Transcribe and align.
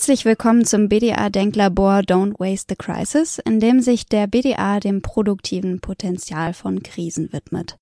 Herzlich 0.00 0.24
willkommen 0.24 0.64
zum 0.64 0.88
BDA-Denklabor 0.88 1.98
Don't 1.98 2.40
Waste 2.40 2.68
the 2.70 2.74
Crisis, 2.74 3.38
in 3.38 3.60
dem 3.60 3.82
sich 3.82 4.06
der 4.06 4.28
BDA 4.28 4.80
dem 4.80 5.02
produktiven 5.02 5.80
Potenzial 5.80 6.54
von 6.54 6.82
Krisen 6.82 7.34
widmet. 7.34 7.76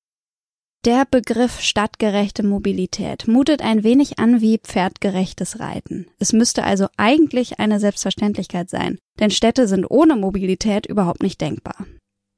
Der 0.85 1.07
Begriff 1.09 1.61
stadtgerechte 1.61 2.43
Mobilität 2.43 3.29
mutet 3.29 3.63
ein 3.63 3.85
wenig 3.85 4.19
an 4.19 4.41
wie 4.41 4.59
pferdgerechtes 4.59 5.61
Reiten. 5.61 6.09
Es 6.19 6.33
müsste 6.33 6.65
also 6.65 6.89
eigentlich 6.97 7.61
eine 7.61 7.79
Selbstverständlichkeit 7.79 8.69
sein, 8.69 8.99
denn 9.21 9.31
Städte 9.31 9.69
sind 9.69 9.89
ohne 9.89 10.17
Mobilität 10.17 10.87
überhaupt 10.87 11.23
nicht 11.23 11.41
denkbar. 11.41 11.87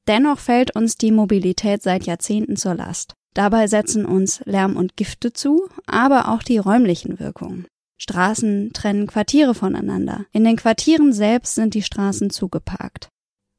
Dennoch 0.06 0.40
fällt 0.40 0.76
uns 0.76 0.96
die 0.96 1.10
Mobilität 1.10 1.82
seit 1.82 2.04
Jahrzehnten 2.04 2.56
zur 2.56 2.74
Last. 2.74 3.14
Dabei 3.32 3.66
setzen 3.66 4.04
uns 4.04 4.42
Lärm 4.44 4.76
und 4.76 4.98
Gifte 4.98 5.32
zu, 5.32 5.70
aber 5.86 6.28
auch 6.28 6.42
die 6.42 6.58
räumlichen 6.58 7.18
Wirkungen. 7.18 7.66
Straßen 8.00 8.72
trennen 8.72 9.06
Quartiere 9.06 9.54
voneinander. 9.54 10.24
In 10.32 10.44
den 10.44 10.56
Quartieren 10.56 11.12
selbst 11.12 11.54
sind 11.54 11.74
die 11.74 11.82
Straßen 11.82 12.30
zugeparkt. 12.30 13.08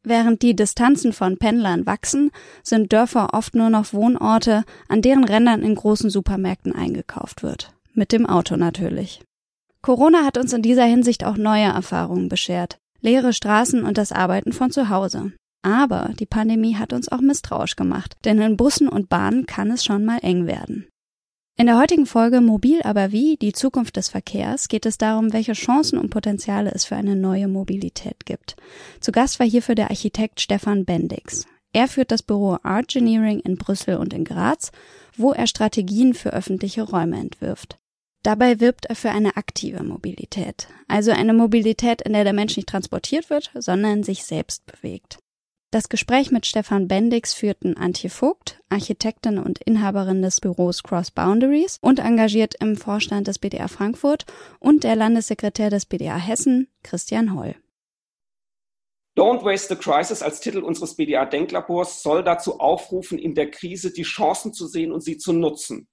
Während 0.03 0.41
die 0.41 0.55
Distanzen 0.55 1.13
von 1.13 1.37
Pendlern 1.37 1.85
wachsen, 1.85 2.31
sind 2.63 2.91
Dörfer 2.91 3.35
oft 3.35 3.53
nur 3.53 3.69
noch 3.69 3.93
Wohnorte, 3.93 4.63
an 4.89 5.03
deren 5.03 5.25
Rändern 5.25 5.61
in 5.61 5.75
großen 5.75 6.09
Supermärkten 6.09 6.73
eingekauft 6.73 7.43
wird. 7.43 7.71
Mit 7.93 8.11
dem 8.11 8.25
Auto 8.25 8.55
natürlich. 8.55 9.21
Corona 9.83 10.25
hat 10.25 10.37
uns 10.37 10.53
in 10.53 10.63
dieser 10.63 10.85
Hinsicht 10.85 11.23
auch 11.23 11.37
neue 11.37 11.65
Erfahrungen 11.65 12.29
beschert. 12.29 12.79
Leere 12.99 13.33
Straßen 13.33 13.83
und 13.83 13.97
das 13.97 14.11
Arbeiten 14.11 14.53
von 14.53 14.71
zu 14.71 14.89
Hause. 14.89 15.33
Aber 15.63 16.11
die 16.19 16.25
Pandemie 16.25 16.75
hat 16.75 16.93
uns 16.93 17.11
auch 17.11 17.21
misstrauisch 17.21 17.75
gemacht, 17.75 18.15
denn 18.25 18.39
in 18.39 18.57
Bussen 18.57 18.87
und 18.87 19.09
Bahnen 19.09 19.45
kann 19.45 19.69
es 19.69 19.83
schon 19.85 20.03
mal 20.03 20.17
eng 20.23 20.47
werden. 20.47 20.87
In 21.57 21.67
der 21.67 21.77
heutigen 21.77 22.05
Folge 22.05 22.41
Mobil 22.41 22.81
aber 22.83 23.11
wie, 23.11 23.37
die 23.37 23.51
Zukunft 23.51 23.97
des 23.97 24.09
Verkehrs, 24.09 24.67
geht 24.67 24.85
es 24.85 24.97
darum, 24.97 25.33
welche 25.33 25.53
Chancen 25.53 25.99
und 25.99 26.09
Potenziale 26.09 26.71
es 26.71 26.85
für 26.85 26.95
eine 26.95 27.15
neue 27.15 27.47
Mobilität 27.47 28.25
gibt. 28.25 28.55
Zu 28.99 29.11
Gast 29.11 29.39
war 29.39 29.45
hierfür 29.45 29.75
der 29.75 29.89
Architekt 29.91 30.41
Stefan 30.41 30.85
Bendix. 30.85 31.45
Er 31.73 31.87
führt 31.87 32.11
das 32.11 32.23
Büro 32.23 32.57
Art 32.63 32.95
Engineering 32.95 33.39
in 33.41 33.57
Brüssel 33.57 33.97
und 33.97 34.13
in 34.13 34.25
Graz, 34.25 34.71
wo 35.15 35.31
er 35.33 35.47
Strategien 35.47 36.13
für 36.13 36.33
öffentliche 36.33 36.83
Räume 36.83 37.19
entwirft. 37.19 37.77
Dabei 38.23 38.59
wirbt 38.59 38.85
er 38.85 38.95
für 38.95 39.09
eine 39.09 39.35
aktive 39.35 39.83
Mobilität, 39.83 40.67
also 40.87 41.11
eine 41.11 41.33
Mobilität, 41.33 42.01
in 42.01 42.13
der 42.13 42.23
der 42.23 42.33
Mensch 42.33 42.55
nicht 42.55 42.69
transportiert 42.69 43.29
wird, 43.29 43.51
sondern 43.55 44.03
sich 44.03 44.23
selbst 44.25 44.65
bewegt. 44.65 45.17
Das 45.73 45.87
Gespräch 45.87 46.31
mit 46.31 46.45
Stefan 46.45 46.89
Bendix 46.89 47.33
führten 47.33 47.77
Antje 47.77 48.09
Vogt, 48.09 48.61
Architektin 48.67 49.37
und 49.37 49.59
Inhaberin 49.63 50.21
des 50.21 50.41
Büros 50.41 50.83
Cross 50.83 51.11
Boundaries 51.11 51.77
und 51.81 51.99
engagiert 51.99 52.55
im 52.59 52.75
Vorstand 52.75 53.27
des 53.27 53.39
BDA 53.39 53.69
Frankfurt 53.69 54.25
und 54.59 54.83
der 54.83 54.97
Landessekretär 54.97 55.69
des 55.69 55.85
BDA 55.85 56.17
Hessen, 56.17 56.67
Christian 56.83 57.33
Holl. 57.33 57.55
Don't 59.17 59.45
Waste 59.45 59.73
the 59.73 59.81
Crisis 59.81 60.21
als 60.21 60.41
Titel 60.41 60.59
unseres 60.59 60.97
BDA-Denklabors 60.97 62.03
soll 62.03 62.21
dazu 62.21 62.59
aufrufen, 62.59 63.17
in 63.17 63.33
der 63.33 63.49
Krise 63.49 63.93
die 63.93 64.03
Chancen 64.03 64.53
zu 64.53 64.67
sehen 64.67 64.91
und 64.91 65.01
sie 65.05 65.17
zu 65.17 65.31
nutzen. 65.31 65.87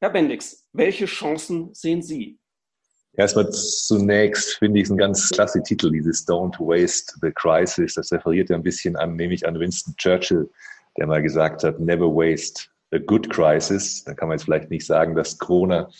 Herr 0.00 0.10
Bendix, 0.10 0.66
welche 0.72 1.06
Chancen 1.06 1.72
sehen 1.72 2.02
Sie? 2.02 2.39
Erstmal 3.14 3.50
zunächst 3.50 4.58
finde 4.58 4.80
ich 4.80 4.84
es 4.84 4.90
ein 4.90 4.96
ganz 4.96 5.30
klasse 5.30 5.62
Titel, 5.62 5.90
dieses 5.90 6.26
Don't 6.26 6.58
Waste 6.58 7.14
the 7.20 7.32
Crisis. 7.32 7.94
Das 7.94 8.12
referiert 8.12 8.50
ja 8.50 8.56
ein 8.56 8.62
bisschen 8.62 8.96
an, 8.96 9.16
nämlich 9.16 9.46
an 9.46 9.58
Winston 9.58 9.94
Churchill, 9.96 10.48
der 10.96 11.06
mal 11.06 11.22
gesagt 11.22 11.64
hat, 11.64 11.80
never 11.80 12.06
waste 12.06 12.64
a 12.92 12.98
good 12.98 13.28
crisis. 13.30 14.04
Dann 14.04 14.16
kann 14.16 14.28
man 14.28 14.38
jetzt 14.38 14.44
vielleicht 14.44 14.70
nicht 14.70 14.86
sagen, 14.86 15.14
dass 15.14 15.38
Corona 15.38 15.90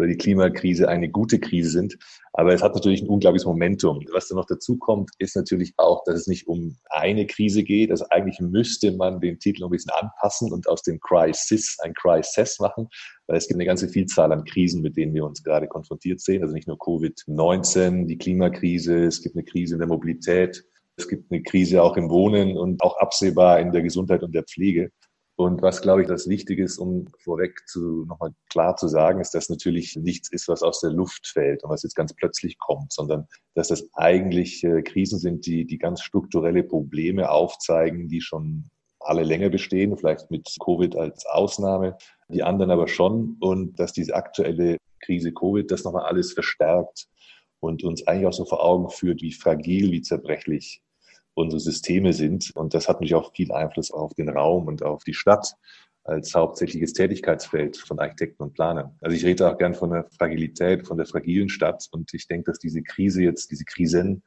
oder 0.00 0.08
die 0.08 0.16
Klimakrise 0.16 0.88
eine 0.88 1.10
gute 1.10 1.38
Krise 1.38 1.70
sind. 1.70 1.98
Aber 2.32 2.54
es 2.54 2.62
hat 2.62 2.74
natürlich 2.74 3.02
ein 3.02 3.08
unglaubliches 3.08 3.44
Momentum. 3.44 4.04
Was 4.12 4.28
da 4.28 4.34
noch 4.34 4.46
dazu 4.46 4.78
kommt, 4.78 5.10
ist 5.18 5.36
natürlich 5.36 5.74
auch, 5.76 6.02
dass 6.04 6.20
es 6.20 6.26
nicht 6.26 6.46
um 6.46 6.76
eine 6.88 7.26
Krise 7.26 7.62
geht. 7.62 7.90
Also 7.90 8.06
eigentlich 8.10 8.40
müsste 8.40 8.92
man 8.92 9.20
den 9.20 9.38
Titel 9.38 9.64
ein 9.64 9.70
bisschen 9.70 9.92
anpassen 10.00 10.52
und 10.52 10.66
aus 10.68 10.82
dem 10.82 10.98
Crisis 11.00 11.76
ein 11.80 11.92
Crisis 11.94 12.58
machen, 12.60 12.88
weil 13.26 13.36
es 13.36 13.46
gibt 13.46 13.58
eine 13.58 13.66
ganze 13.66 13.88
Vielzahl 13.88 14.32
an 14.32 14.44
Krisen, 14.44 14.80
mit 14.80 14.96
denen 14.96 15.12
wir 15.12 15.24
uns 15.24 15.42
gerade 15.42 15.68
konfrontiert 15.68 16.20
sehen. 16.20 16.42
Also 16.42 16.54
nicht 16.54 16.68
nur 16.68 16.78
Covid-19, 16.78 18.06
die 18.06 18.16
Klimakrise, 18.16 19.04
es 19.04 19.22
gibt 19.22 19.36
eine 19.36 19.44
Krise 19.44 19.74
in 19.74 19.80
der 19.80 19.88
Mobilität, 19.88 20.64
es 20.96 21.08
gibt 21.08 21.30
eine 21.30 21.42
Krise 21.42 21.82
auch 21.82 21.96
im 21.96 22.10
Wohnen 22.10 22.56
und 22.56 22.82
auch 22.82 22.96
absehbar 22.98 23.60
in 23.60 23.72
der 23.72 23.82
Gesundheit 23.82 24.22
und 24.22 24.34
der 24.34 24.44
Pflege. 24.44 24.90
Und 25.40 25.62
was, 25.62 25.80
glaube 25.80 26.02
ich, 26.02 26.06
das 26.06 26.28
Wichtige 26.28 26.62
ist, 26.62 26.76
um 26.76 27.06
vorweg 27.24 27.66
zu, 27.66 28.04
nochmal 28.04 28.34
klar 28.50 28.76
zu 28.76 28.88
sagen, 28.88 29.22
ist, 29.22 29.30
dass 29.30 29.48
natürlich 29.48 29.96
nichts 29.96 30.30
ist, 30.30 30.48
was 30.48 30.62
aus 30.62 30.80
der 30.80 30.90
Luft 30.90 31.28
fällt 31.28 31.64
und 31.64 31.70
was 31.70 31.82
jetzt 31.82 31.94
ganz 31.94 32.12
plötzlich 32.12 32.58
kommt, 32.58 32.92
sondern 32.92 33.26
dass 33.54 33.68
das 33.68 33.88
eigentlich 33.94 34.60
Krisen 34.84 35.18
sind, 35.18 35.46
die, 35.46 35.64
die 35.64 35.78
ganz 35.78 36.02
strukturelle 36.02 36.62
Probleme 36.62 37.30
aufzeigen, 37.30 38.06
die 38.06 38.20
schon 38.20 38.68
alle 38.98 39.22
länger 39.22 39.48
bestehen, 39.48 39.96
vielleicht 39.96 40.30
mit 40.30 40.46
Covid 40.62 40.94
als 40.96 41.24
Ausnahme, 41.24 41.96
die 42.28 42.42
anderen 42.42 42.70
aber 42.70 42.86
schon. 42.86 43.38
Und 43.40 43.80
dass 43.80 43.94
diese 43.94 44.14
aktuelle 44.16 44.76
Krise 45.02 45.32
Covid 45.32 45.70
das 45.70 45.84
nochmal 45.84 46.04
alles 46.04 46.34
verstärkt 46.34 47.06
und 47.60 47.82
uns 47.82 48.06
eigentlich 48.06 48.26
auch 48.26 48.34
so 48.34 48.44
vor 48.44 48.62
Augen 48.62 48.90
führt, 48.90 49.22
wie 49.22 49.32
fragil, 49.32 49.90
wie 49.90 50.02
zerbrechlich 50.02 50.82
unsere 51.34 51.60
Systeme 51.60 52.12
sind. 52.12 52.50
Und 52.54 52.74
das 52.74 52.88
hat 52.88 52.96
natürlich 52.96 53.14
auch 53.14 53.32
viel 53.34 53.52
Einfluss 53.52 53.90
auf 53.90 54.14
den 54.14 54.28
Raum 54.28 54.66
und 54.66 54.82
auf 54.82 55.04
die 55.04 55.14
Stadt 55.14 55.54
als 56.04 56.34
hauptsächliches 56.34 56.92
Tätigkeitsfeld 56.92 57.76
von 57.76 57.98
Architekten 57.98 58.42
und 58.42 58.54
Planern. 58.54 58.96
Also 59.00 59.16
ich 59.16 59.24
rede 59.24 59.48
auch 59.48 59.58
gern 59.58 59.74
von 59.74 59.90
der 59.90 60.06
Fragilität, 60.18 60.86
von 60.86 60.96
der 60.96 61.06
fragilen 61.06 61.48
Stadt. 61.48 61.86
Und 61.92 62.12
ich 62.14 62.26
denke, 62.26 62.50
dass 62.50 62.58
diese 62.58 62.82
Krise 62.82 63.22
jetzt, 63.22 63.50
diese 63.50 63.64
Krisen 63.64 64.22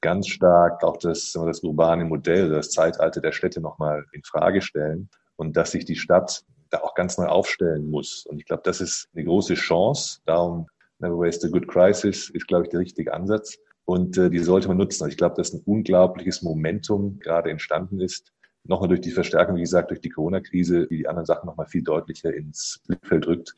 ganz 0.00 0.28
stark 0.28 0.82
auch 0.84 0.96
das, 0.96 1.32
das 1.32 1.62
urbane 1.62 2.04
Modell, 2.04 2.48
das 2.48 2.70
Zeitalter 2.70 3.20
der 3.20 3.32
Städte 3.32 3.60
nochmal 3.60 4.04
in 4.12 4.22
Frage 4.22 4.62
stellen 4.62 5.08
und 5.36 5.56
dass 5.56 5.72
sich 5.72 5.84
die 5.84 5.96
Stadt 5.96 6.44
da 6.70 6.78
auch 6.78 6.94
ganz 6.94 7.18
neu 7.18 7.26
aufstellen 7.26 7.90
muss. 7.90 8.26
Und 8.26 8.38
ich 8.38 8.44
glaube, 8.44 8.62
das 8.64 8.80
ist 8.80 9.08
eine 9.14 9.24
große 9.24 9.54
Chance. 9.54 10.20
Darum 10.26 10.66
Never 10.98 11.18
Waste 11.18 11.46
a 11.46 11.50
Good 11.50 11.68
Crisis 11.68 12.28
ist, 12.30 12.48
glaube 12.48 12.64
ich, 12.64 12.70
der 12.70 12.80
richtige 12.80 13.14
Ansatz. 13.14 13.56
Und 13.88 14.18
äh, 14.18 14.28
die 14.28 14.40
sollte 14.40 14.68
man 14.68 14.76
nutzen. 14.76 15.04
Also 15.04 15.12
ich 15.12 15.16
glaube, 15.16 15.36
dass 15.36 15.54
ein 15.54 15.62
unglaubliches 15.64 16.42
Momentum 16.42 17.18
gerade 17.20 17.50
entstanden 17.50 18.00
ist. 18.00 18.34
Nochmal 18.64 18.90
durch 18.90 19.00
die 19.00 19.10
Verstärkung, 19.10 19.56
wie 19.56 19.62
gesagt, 19.62 19.88
durch 19.88 20.02
die 20.02 20.10
Corona-Krise, 20.10 20.86
die 20.88 20.98
die 20.98 21.08
anderen 21.08 21.24
Sachen 21.24 21.46
nochmal 21.46 21.68
viel 21.68 21.82
deutlicher 21.82 22.34
ins 22.34 22.82
Blickfeld 22.86 23.26
rückt. 23.26 23.54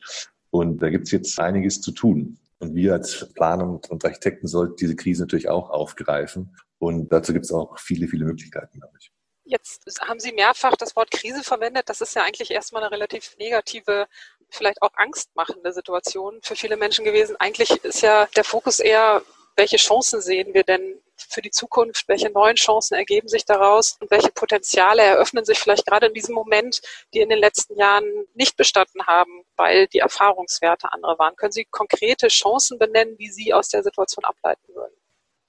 Und 0.49 0.81
da 0.81 0.89
gibt 0.89 1.07
es 1.07 1.11
jetzt 1.11 1.37
einiges 1.37 1.81
zu 1.81 1.91
tun. 1.91 2.37
Und 2.59 2.75
wir 2.75 2.93
als 2.93 3.27
Planer 3.33 3.81
und 3.89 4.05
Architekten 4.05 4.47
sollten 4.47 4.77
diese 4.77 4.95
Krise 4.95 5.23
natürlich 5.23 5.49
auch 5.49 5.69
aufgreifen. 5.69 6.55
Und 6.79 7.11
dazu 7.11 7.33
gibt 7.33 7.43
es 7.43 7.51
auch 7.51 7.77
viele, 7.77 8.07
viele 8.07 8.23
Möglichkeiten, 8.23 8.79
glaube 8.79 8.95
ich. 9.01 9.11
Jetzt 9.43 9.99
haben 9.99 10.21
Sie 10.21 10.31
mehrfach 10.31 10.77
das 10.77 10.95
Wort 10.95 11.11
Krise 11.11 11.43
verwendet. 11.43 11.89
Das 11.89 11.99
ist 11.99 12.15
ja 12.15 12.23
eigentlich 12.23 12.51
erstmal 12.51 12.83
eine 12.83 12.91
relativ 12.91 13.35
negative, 13.37 14.07
vielleicht 14.47 14.81
auch 14.81 14.91
angstmachende 14.93 15.73
Situation 15.73 16.39
für 16.41 16.55
viele 16.55 16.77
Menschen 16.77 17.03
gewesen. 17.03 17.35
Eigentlich 17.37 17.83
ist 17.83 18.01
ja 18.01 18.29
der 18.37 18.45
Fokus 18.45 18.79
eher, 18.79 19.23
welche 19.61 19.77
Chancen 19.77 20.21
sehen 20.21 20.55
wir 20.55 20.63
denn 20.63 20.95
für 21.15 21.43
die 21.43 21.51
Zukunft? 21.51 22.07
Welche 22.07 22.31
neuen 22.31 22.55
Chancen 22.55 22.95
ergeben 22.95 23.27
sich 23.27 23.45
daraus? 23.45 23.95
Und 24.01 24.09
welche 24.09 24.31
Potenziale 24.31 25.03
eröffnen 25.03 25.45
sich 25.45 25.59
vielleicht 25.59 25.85
gerade 25.85 26.07
in 26.07 26.15
diesem 26.15 26.33
Moment, 26.33 26.81
die 27.13 27.19
in 27.19 27.29
den 27.29 27.37
letzten 27.37 27.77
Jahren 27.77 28.05
nicht 28.33 28.57
bestanden 28.57 29.05
haben, 29.05 29.43
weil 29.57 29.85
die 29.85 29.99
Erfahrungswerte 29.99 30.91
andere 30.91 31.19
waren? 31.19 31.35
Können 31.35 31.51
Sie 31.51 31.65
konkrete 31.65 32.29
Chancen 32.29 32.79
benennen, 32.79 33.17
die 33.17 33.29
Sie 33.29 33.53
aus 33.53 33.69
der 33.69 33.83
Situation 33.83 34.25
ableiten 34.25 34.73
würden? 34.73 34.95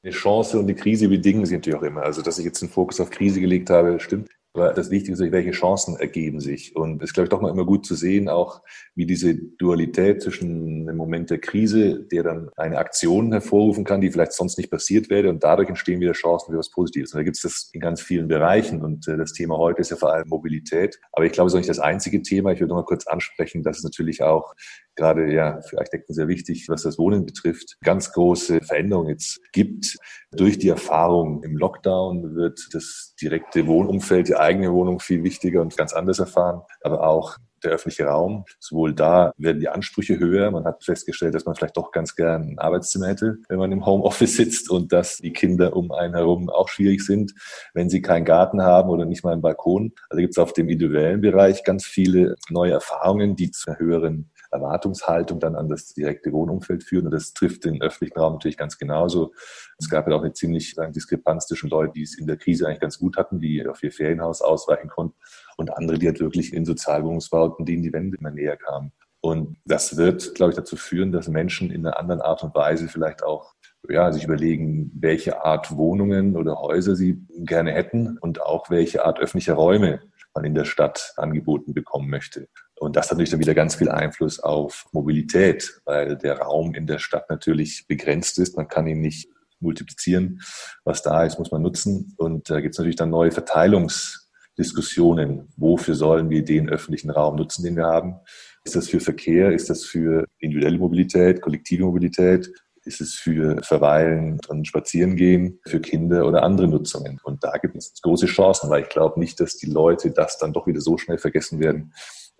Eine 0.03 0.13
Chance 0.13 0.59
und 0.59 0.67
die 0.67 0.75
Krise 0.75 1.09
bedingen 1.09 1.47
sich 1.47 1.57
natürlich 1.57 1.79
auch 1.79 1.85
immer. 1.85 2.03
Also, 2.03 2.21
dass 2.21 2.39
ich 2.39 2.45
jetzt 2.45 2.61
den 2.61 2.69
Fokus 2.69 3.01
auf 3.01 3.09
Krise 3.09 3.41
gelegt 3.41 3.71
habe, 3.71 3.99
stimmt. 3.99 4.29
Aber 4.55 4.75
das 4.75 4.91
Wichtige 4.91 5.15
ist, 5.15 5.33
welche 5.33 5.53
Chancen 5.53 5.97
ergeben 5.97 6.41
sich. 6.41 6.77
Und 6.77 7.03
es 7.03 7.11
ist, 7.11 7.15
glaube 7.15 7.25
ich, 7.25 7.31
doch 7.31 7.41
mal 7.41 7.51
immer 7.51 7.65
gut 7.65 7.87
zu 7.87 7.95
sehen, 7.95 8.29
auch 8.29 8.61
wie 8.95 9.07
diese 9.07 9.35
Dualität 9.35 10.21
zwischen 10.23 10.89
einem 10.89 10.99
Moment 10.99 11.31
der 11.31 11.39
Krise, 11.39 12.01
der 12.05 12.23
dann 12.23 12.51
eine 12.57 12.77
Aktion 12.77 13.33
hervorrufen 13.33 13.85
kann, 13.85 14.03
die 14.03 14.11
vielleicht 14.11 14.35
sonst 14.35 14.59
nicht 14.59 14.71
passiert 14.71 15.09
wäre. 15.09 15.31
Und 15.31 15.43
dadurch 15.43 15.71
entstehen 15.71 16.01
wieder 16.01 16.13
Chancen 16.13 16.53
für 16.53 16.59
was 16.59 16.71
Positives. 16.71 17.15
Und 17.15 17.21
da 17.21 17.25
gibt 17.25 17.37
es 17.37 17.43
das 17.43 17.71
in 17.73 17.81
ganz 17.81 18.03
vielen 18.03 18.29
Bereichen. 18.29 18.83
Und 18.83 19.09
äh, 19.09 19.17
das 19.17 19.33
Thema 19.33 19.57
heute 19.57 19.81
ist 19.81 19.91
ja 19.91 19.97
vor 19.97 20.13
allem 20.13 20.29
Mobilität. 20.29 21.01
Aber 21.13 21.25
ich 21.25 21.33
glaube, 21.33 21.47
es 21.47 21.53
ist 21.53 21.57
auch 21.57 21.61
nicht 21.61 21.71
das 21.71 21.79
einzige 21.79 22.21
Thema. 22.21 22.53
Ich 22.53 22.61
würde 22.61 22.75
noch 22.75 22.81
mal 22.81 22.85
kurz 22.85 23.07
ansprechen, 23.07 23.63
dass 23.63 23.79
es 23.79 23.85
natürlich 23.85 24.23
auch 24.23 24.55
gerade 24.97 25.33
ja 25.33 25.61
für 25.63 25.79
Architekten 25.79 26.15
sehr 26.15 26.29
wichtig, 26.29 26.67
was 26.69 26.83
das 26.83 26.99
Wohnen 26.99 27.27
betrifft, 27.27 27.77
ganz 27.83 28.13
große 28.13 28.61
Veränderungen 28.61 29.11
jetzt 29.11 29.41
gibt. 29.53 29.97
Durch 30.33 30.59
die 30.59 30.69
Erfahrung 30.69 31.43
im 31.43 31.57
Lockdown 31.57 32.35
wird 32.35 32.69
das 32.73 33.15
direkte 33.21 33.67
Wohnumfeld, 33.67 34.29
die 34.29 34.37
eigene 34.37 34.73
Wohnung 34.73 35.01
viel 35.01 35.23
wichtiger 35.23 35.61
und 35.61 35.77
ganz 35.77 35.93
anders 35.93 36.19
erfahren, 36.19 36.63
aber 36.83 37.07
auch 37.07 37.39
der 37.63 37.73
öffentliche 37.73 38.05
Raum. 38.05 38.45
Sowohl 38.59 38.95
da 38.95 39.33
werden 39.37 39.61
die 39.61 39.69
Ansprüche 39.69 40.19
höher. 40.19 40.51
Man 40.51 40.65
hat 40.65 40.85
festgestellt, 40.85 41.35
dass 41.35 41.45
man 41.45 41.55
vielleicht 41.55 41.77
doch 41.77 41.93
ganz 41.93 42.17
gern 42.17 42.51
ein 42.51 42.59
Arbeitszimmer 42.59 43.09
hätte, 43.09 43.39
wenn 43.49 43.59
man 43.59 43.73
im 43.73 43.87
Homeoffice 43.87 44.37
sitzt 44.37 44.71
und 44.71 44.93
dass 44.93 45.19
die 45.19 45.33
Kinder 45.33 45.77
um 45.77 45.93
einen 45.93 46.15
herum 46.15 46.51
auch 46.51 46.69
schwierig 46.69 47.05
sind, 47.05 47.35
wenn 47.75 47.89
sie 47.89 48.03
keinen 48.03 48.25
Garten 48.25 48.63
haben 48.63 48.91
oder 48.91 49.05
nicht 49.05 49.25
mal 49.25 49.33
einen 49.33 49.43
Balkon. 49.43 49.93
Also 50.11 50.21
gibt 50.21 50.35
es 50.35 50.39
auf 50.39 50.53
dem 50.53 50.69
individuellen 50.69 51.21
Bereich 51.21 51.65
ganz 51.65 51.87
viele 51.87 52.37
neue 52.51 52.73
Erfahrungen, 52.73 53.37
die 53.37 53.51
zu 53.51 53.71
einer 53.71 53.79
höheren 53.79 54.31
Erwartungshaltung 54.53 55.41
dann 55.41 55.57
an 55.57 55.69
das 55.69 55.95
direkte 55.95 56.33
Wohnumfeld 56.33 56.85
führen. 56.85 57.07
Und 57.07 57.13
das 57.13 57.33
trifft 57.33 57.65
den 57.65 57.83
öffentlichen 57.83 58.19
Raum 58.19 58.35
natürlich 58.35 58.57
ganz 58.57 58.79
genauso. 58.79 59.33
Es 59.79 59.89
gab 59.89 60.09
ja 60.09 60.15
auch 60.15 60.23
eine 60.23 60.33
ziemlich 60.33 60.75
sagen, 60.75 60.93
Diskrepanz 60.93 61.47
zwischen 61.47 61.71
Leuten, 61.71 61.95
die 61.95 62.03
es 62.03 62.19
in 62.19 62.27
der 62.27 62.37
Krise 62.37 62.67
eigentlich 62.67 62.81
ganz 62.81 62.99
gut 62.99 63.17
hatten, 63.17 63.41
die 63.41 63.67
auf 63.67 63.83
ihr 63.83 63.93
Ferienhaus 63.93 64.43
ausweichen 64.43 64.89
konnten, 64.89 65.17
und 65.57 65.77
andere, 65.77 65.99
die 65.99 66.07
halt 66.07 66.21
wirklich 66.21 66.53
in 66.53 66.65
Sozialwohnungsbauten, 66.65 67.67
denen 67.67 67.83
die 67.83 67.93
Wände 67.93 68.17
immer 68.19 68.31
näher 68.31 68.57
kamen. 68.57 68.93
Und 69.21 69.57
das 69.65 69.97
wird, 69.97 70.35
glaube 70.35 70.51
ich, 70.51 70.57
dazu 70.57 70.77
führen, 70.77 71.13
dass 71.13 71.29
Menschen 71.29 71.71
in 71.71 71.87
einer 71.87 71.99
anderen 71.99 72.21
Art 72.21 72.43
und 72.43 72.55
Weise 72.55 72.89
vielleicht 72.89 73.23
auch 73.23 73.55
ja, 73.89 74.13
sich 74.13 74.25
überlegen, 74.25 74.91
welche 74.95 75.45
Art 75.45 75.77
Wohnungen 75.77 76.37
oder 76.37 76.57
Häuser 76.57 76.97
sie 76.97 77.25
gerne 77.39 77.73
hätten 77.73 78.19
und 78.19 78.43
auch 78.43 78.71
welche 78.71 79.05
Art 79.05 79.21
öffentlicher 79.21 79.55
Räume 79.55 80.01
man 80.35 80.45
in 80.45 80.55
der 80.55 80.65
Stadt 80.65 81.13
angeboten 81.17 81.75
bekommen 81.75 82.09
möchte. 82.09 82.49
Und 82.83 82.97
das 82.97 83.07
hat 83.07 83.13
natürlich 83.13 83.31
dann 83.31 83.39
wieder 83.39 83.55
ganz 83.55 83.77
viel 83.77 83.89
Einfluss 83.89 84.41
auf 84.41 84.87
Mobilität, 84.91 85.81
weil 85.85 86.17
der 86.17 86.39
Raum 86.39 86.75
in 86.75 86.89
der 86.89 86.99
Stadt 86.99 87.31
natürlich 87.31 87.87
begrenzt 87.87 88.41
ist. 88.41 88.57
Man 88.57 88.67
kann 88.67 88.89
ihn 88.89 89.01
nicht 89.01 89.29
multiplizieren. 89.61 90.41
Was 90.83 91.03
da 91.03 91.25
ist, 91.25 91.39
muss 91.39 91.53
man 91.53 91.63
nutzen. 91.63 92.13
Und 92.17 92.51
da 92.51 92.61
gibt 92.61 92.75
es 92.75 92.79
natürlich 92.79 92.97
dann 92.97 93.11
neue 93.11 93.31
Verteilungsdiskussionen. 93.31 95.53
Wofür 95.57 95.95
sollen 95.95 96.29
wir 96.29 96.45
den 96.45 96.69
öffentlichen 96.69 97.11
Raum 97.11 97.37
nutzen, 97.37 97.63
den 97.63 97.77
wir 97.77 97.87
haben? 97.87 98.17
Ist 98.65 98.75
das 98.75 98.89
für 98.89 98.99
Verkehr? 98.99 99.53
Ist 99.53 99.71
das 99.71 99.85
für 99.85 100.25
individuelle 100.39 100.79
Mobilität, 100.79 101.41
kollektive 101.41 101.85
Mobilität? 101.85 102.51
Ist 102.85 103.01
es 103.01 103.15
für 103.15 103.63
Verweilen 103.63 104.41
und 104.49 104.67
Spazierengehen, 104.67 105.61
für 105.69 105.79
Kinder 105.79 106.27
oder 106.27 106.43
andere 106.43 106.67
Nutzungen? 106.67 107.21
Und 107.23 107.45
da 107.45 107.53
gibt 107.59 107.77
es 107.77 107.95
große 108.03 108.27
Chancen, 108.27 108.71
weil 108.71 108.83
ich 108.83 108.89
glaube 108.89 109.21
nicht, 109.21 109.39
dass 109.39 109.57
die 109.57 109.71
Leute 109.71 110.11
das 110.11 110.37
dann 110.39 110.53
doch 110.53 110.67
wieder 110.67 110.81
so 110.81 110.99
schnell 110.99 111.19
vergessen 111.19 111.61
werden, 111.61 111.93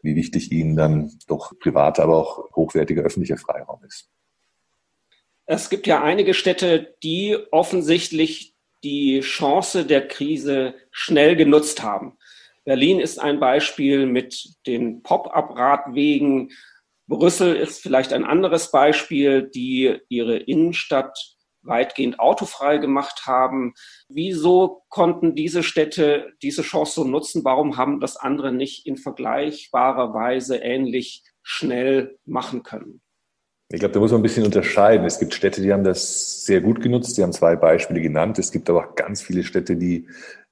wie 0.03 0.17
wichtig 0.17 0.53
ihnen 0.53 0.77
dann 0.77 1.19
doch 1.29 1.59
privater, 1.59 2.03
aber 2.03 2.17
auch 2.17 2.55
hochwertiger 2.55 3.03
öffentlicher 3.03 3.37
Freiraum 3.39 3.83
ist. 3.85 4.11
Es 5.47 5.71
gibt 5.71 5.87
ja 5.87 6.03
einige 6.03 6.35
Städte, 6.35 6.95
die 7.03 7.37
offensichtlich 7.51 8.55
die 8.85 9.21
Chance 9.21 9.87
der 9.87 10.07
Krise 10.09 10.75
schnell 10.91 11.37
genutzt 11.37 11.83
haben. 11.83 12.19
Berlin 12.65 13.01
ist 13.01 13.19
ein 13.19 13.41
Beispiel 13.41 14.07
mit 14.07 14.57
den 14.67 15.03
Pop-up-Radwegen. 15.03 16.53
Brüssel 17.09 17.57
ist 17.57 17.83
vielleicht 17.83 18.13
ein 18.13 18.25
anderes 18.25 18.71
Beispiel, 18.71 19.43
die 19.43 19.99
ihre 20.09 20.37
Innenstadt 20.37 21.37
weitgehend 21.63 22.21
autofrei 22.21 22.79
gemacht 22.79 23.27
haben. 23.27 23.75
Wieso 24.09 24.83
konnten 24.89 25.35
diese 25.35 25.63
Städte 25.63 26.33
diese 26.43 26.63
Chance 26.63 26.95
so 26.95 27.05
nutzen? 27.05 27.45
Warum 27.45 27.77
haben 27.77 28.01
das 28.01 28.17
andere 28.17 28.53
nicht 28.53 28.87
in 28.87 28.97
vergleichbarer 28.97 30.15
Weise 30.15 30.57
ähnlich 30.57 31.25
schnell 31.43 32.19
machen 32.25 32.63
können? 32.63 33.01
Ich 33.73 33.81
glaube, 33.81 33.95
da 33.95 34.01
muss 34.01 34.11
man 34.11 34.21
ein 34.21 34.25
bisschen 34.25 34.45
unterscheiden. 34.45 35.07
Es 35.07 35.19
gibt 35.19 35.33
Städte, 35.33 35.63
die 35.63 35.73
haben 35.73 35.85
das 35.85 36.45
sehr 36.45 36.61
gut 36.61 36.83
genutzt. 36.83 37.15
Sie 37.15 37.23
haben 37.23 37.33
zwei 37.33 37.57
Beispiele 37.57 38.03
genannt. 38.03 38.39
Es 38.39 38.53
gibt 38.53 38.69
aber 38.69 38.81
auch 38.81 38.95
ganz 38.95 39.23
viele 39.23 39.45
Städte, 39.45 39.77
die 39.77 40.07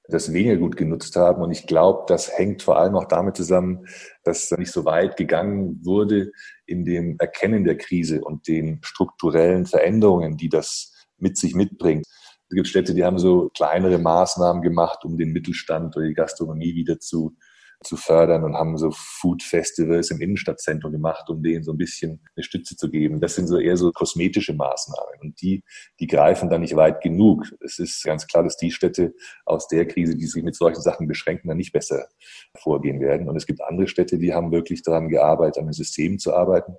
das 0.07 0.33
weniger 0.33 0.57
gut 0.57 0.75
genutzt 0.75 1.15
haben. 1.15 1.41
Und 1.41 1.51
ich 1.51 1.67
glaube, 1.67 2.05
das 2.07 2.37
hängt 2.37 2.63
vor 2.63 2.77
allem 2.77 2.95
auch 2.95 3.05
damit 3.05 3.37
zusammen, 3.37 3.87
dass 4.23 4.51
nicht 4.51 4.71
so 4.71 4.85
weit 4.85 5.17
gegangen 5.17 5.79
wurde 5.83 6.31
in 6.65 6.83
dem 6.83 7.15
Erkennen 7.19 7.63
der 7.63 7.77
Krise 7.77 8.21
und 8.21 8.47
den 8.47 8.79
strukturellen 8.81 9.65
Veränderungen, 9.65 10.37
die 10.37 10.49
das 10.49 10.90
mit 11.21 11.37
sich 11.37 11.55
mitbringt. 11.55 12.05
Es 12.49 12.55
gibt 12.55 12.67
Städte, 12.67 12.93
die 12.93 13.03
haben 13.03 13.17
so 13.17 13.49
kleinere 13.55 13.97
Maßnahmen 13.97 14.61
gemacht, 14.61 15.05
um 15.05 15.17
den 15.17 15.31
Mittelstand 15.31 15.95
oder 15.95 16.05
die 16.05 16.13
Gastronomie 16.13 16.75
wieder 16.75 16.99
zu 16.99 17.35
zu 17.83 17.97
fördern 17.97 18.43
und 18.43 18.55
haben 18.55 18.77
so 18.77 18.91
Food 18.91 19.41
Festivals 19.41 20.11
im 20.11 20.21
Innenstadtzentrum 20.21 20.91
gemacht, 20.91 21.29
um 21.29 21.41
denen 21.41 21.63
so 21.63 21.71
ein 21.71 21.77
bisschen 21.77 22.21
eine 22.35 22.43
Stütze 22.43 22.75
zu 22.75 22.89
geben. 22.89 23.19
Das 23.19 23.35
sind 23.35 23.47
so 23.47 23.57
eher 23.57 23.77
so 23.77 23.91
kosmetische 23.91 24.53
Maßnahmen 24.53 25.19
und 25.21 25.41
die, 25.41 25.63
die 25.99 26.07
greifen 26.07 26.49
dann 26.49 26.61
nicht 26.61 26.75
weit 26.75 27.01
genug. 27.01 27.45
Es 27.59 27.79
ist 27.79 28.03
ganz 28.03 28.27
klar, 28.27 28.43
dass 28.43 28.57
die 28.57 28.71
Städte 28.71 29.13
aus 29.45 29.67
der 29.67 29.87
Krise, 29.87 30.15
die 30.15 30.27
sich 30.27 30.43
mit 30.43 30.55
solchen 30.55 30.81
Sachen 30.81 31.07
beschränken, 31.07 31.47
dann 31.47 31.57
nicht 31.57 31.73
besser 31.73 32.07
vorgehen 32.55 32.99
werden. 32.99 33.27
Und 33.27 33.35
es 33.35 33.47
gibt 33.47 33.61
andere 33.61 33.87
Städte, 33.87 34.19
die 34.19 34.33
haben 34.33 34.51
wirklich 34.51 34.83
daran 34.83 35.09
gearbeitet, 35.09 35.57
an 35.57 35.65
den 35.65 35.73
Systemen 35.73 36.19
zu 36.19 36.33
arbeiten 36.33 36.75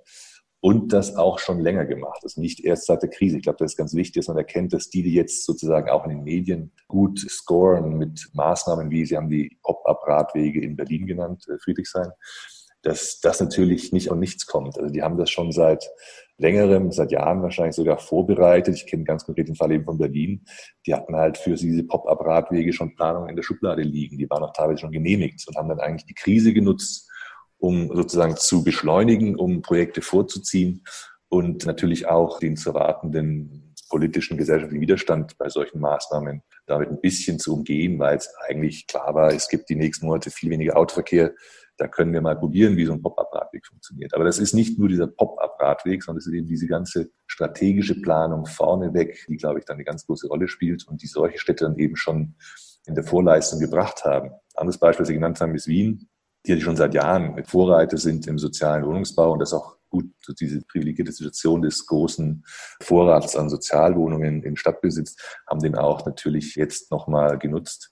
und 0.63 0.93
das 0.93 1.17
auch 1.17 1.39
schon 1.39 1.59
länger 1.59 1.85
gemacht. 1.85 2.23
Ist 2.23 2.37
nicht 2.37 2.63
erst 2.63 2.85
seit 2.85 3.03
der 3.03 3.09
Krise. 3.09 3.35
Ich 3.35 3.43
glaube, 3.43 3.57
das 3.59 3.73
ist 3.73 3.77
ganz 3.77 3.93
wichtig, 3.93 4.21
dass 4.21 4.29
man 4.29 4.37
erkennt, 4.37 4.71
dass 4.71 4.89
die, 4.89 5.03
die 5.03 5.13
jetzt 5.13 5.45
sozusagen 5.45 5.89
auch 5.89 6.05
in 6.05 6.11
den 6.11 6.23
Medien 6.23 6.71
gut 6.87 7.19
scoren 7.19 7.97
mit 7.97 8.29
Maßnahmen, 8.31 8.89
wie 8.89 9.05
sie 9.05 9.17
haben 9.17 9.27
die 9.27 9.57
Pop-up-Radwege 9.61 10.61
in 10.61 10.77
Berlin 10.77 11.05
genannt, 11.05 11.45
äh, 11.49 11.57
Friedrichshain, 11.59 12.11
dass 12.81 13.19
das 13.19 13.41
natürlich 13.41 13.91
nicht 13.91 14.09
und 14.09 14.21
nichts 14.21 14.45
kommt. 14.45 14.77
Also 14.79 14.89
die 14.89 15.03
haben 15.03 15.17
das 15.17 15.29
schon 15.29 15.51
seit 15.51 15.85
längerem, 16.37 16.93
seit 16.93 17.11
Jahren 17.11 17.41
wahrscheinlich 17.41 17.75
sogar 17.75 17.97
vorbereitet. 17.97 18.75
Ich 18.75 18.87
kenne 18.87 19.03
ganz 19.03 19.25
konkret 19.25 19.49
den 19.49 19.55
Fall 19.55 19.73
eben 19.73 19.83
von 19.83 19.97
Berlin. 19.97 20.45
Die 20.87 20.93
hatten 20.93 21.17
halt 21.17 21.37
für 21.37 21.55
diese 21.55 21.83
Pop-up-Radwege 21.83 22.71
schon 22.71 22.95
Planungen 22.95 23.27
in 23.27 23.35
der 23.35 23.43
Schublade 23.43 23.81
liegen. 23.81 24.17
Die 24.17 24.29
waren 24.29 24.43
auch 24.43 24.53
teilweise 24.53 24.79
schon 24.79 24.93
genehmigt 24.93 25.45
und 25.45 25.57
haben 25.57 25.67
dann 25.67 25.81
eigentlich 25.81 26.05
die 26.05 26.13
Krise 26.13 26.53
genutzt, 26.53 27.09
um 27.63 27.95
sozusagen 27.95 28.35
zu 28.35 28.61
beschleunigen, 28.61 29.37
um 29.37 29.61
Projekte 29.61 30.01
vorzuziehen 30.01 30.83
und 31.29 31.65
natürlich 31.65 32.07
auch 32.07 32.39
den 32.39 32.57
zu 32.57 32.71
erwartenden 32.71 33.73
politischen, 33.87 34.37
gesellschaftlichen 34.37 34.81
Widerstand 34.81 35.37
bei 35.37 35.47
solchen 35.47 35.79
Maßnahmen 35.79 36.41
damit 36.65 36.89
ein 36.89 36.99
bisschen 36.99 37.39
zu 37.39 37.53
umgehen, 37.53 37.97
weil 37.99 38.17
es 38.17 38.29
eigentlich 38.49 38.85
klar 38.85 39.15
war, 39.15 39.31
es 39.31 39.47
gibt 39.47 39.69
die 39.69 39.77
nächsten 39.77 40.07
Monate 40.07 40.29
viel 40.29 40.49
weniger 40.49 40.75
Autoverkehr. 40.75 41.33
Da 41.77 41.87
können 41.87 42.11
wir 42.11 42.19
mal 42.19 42.37
probieren, 42.37 42.75
wie 42.75 42.85
so 42.85 42.91
ein 42.91 43.01
Pop-up-Radweg 43.01 43.65
funktioniert. 43.65 44.13
Aber 44.13 44.25
das 44.25 44.39
ist 44.39 44.53
nicht 44.53 44.77
nur 44.77 44.89
dieser 44.89 45.07
Pop-up-Radweg, 45.07 46.03
sondern 46.03 46.19
es 46.19 46.27
ist 46.27 46.33
eben 46.33 46.47
diese 46.47 46.67
ganze 46.67 47.11
strategische 47.27 48.01
Planung 48.01 48.45
vorneweg, 48.45 49.25
die, 49.29 49.37
glaube 49.37 49.59
ich, 49.59 49.65
dann 49.65 49.75
eine 49.75 49.85
ganz 49.85 50.05
große 50.05 50.27
Rolle 50.27 50.49
spielt 50.49 50.85
und 50.89 51.01
die 51.01 51.07
solche 51.07 51.39
Städte 51.39 51.63
dann 51.63 51.77
eben 51.77 51.95
schon 51.95 52.35
in 52.85 52.95
der 52.95 53.05
Vorleistung 53.05 53.61
gebracht 53.61 54.03
haben. 54.03 54.31
Anderes 54.53 54.77
Beispiel, 54.77 55.03
das 55.03 55.07
Sie 55.07 55.13
genannt 55.13 55.39
haben, 55.39 55.55
ist 55.55 55.67
Wien 55.67 56.09
die 56.45 56.59
schon 56.61 56.75
seit 56.75 56.93
Jahren 56.93 57.43
Vorreiter 57.45 57.97
sind 57.97 58.27
im 58.27 58.37
sozialen 58.37 58.85
Wohnungsbau 58.85 59.31
und 59.31 59.39
das 59.39 59.53
auch 59.53 59.77
gut 59.89 60.09
diese 60.39 60.61
privilegierte 60.61 61.11
Situation 61.11 61.61
des 61.61 61.85
großen 61.85 62.43
Vorrats 62.81 63.35
an 63.35 63.49
Sozialwohnungen 63.49 64.43
im 64.43 64.55
Stadtbesitz 64.55 65.15
haben 65.47 65.59
den 65.59 65.75
auch 65.75 66.05
natürlich 66.05 66.55
jetzt 66.55 66.91
nochmal 66.91 67.37
genutzt, 67.37 67.91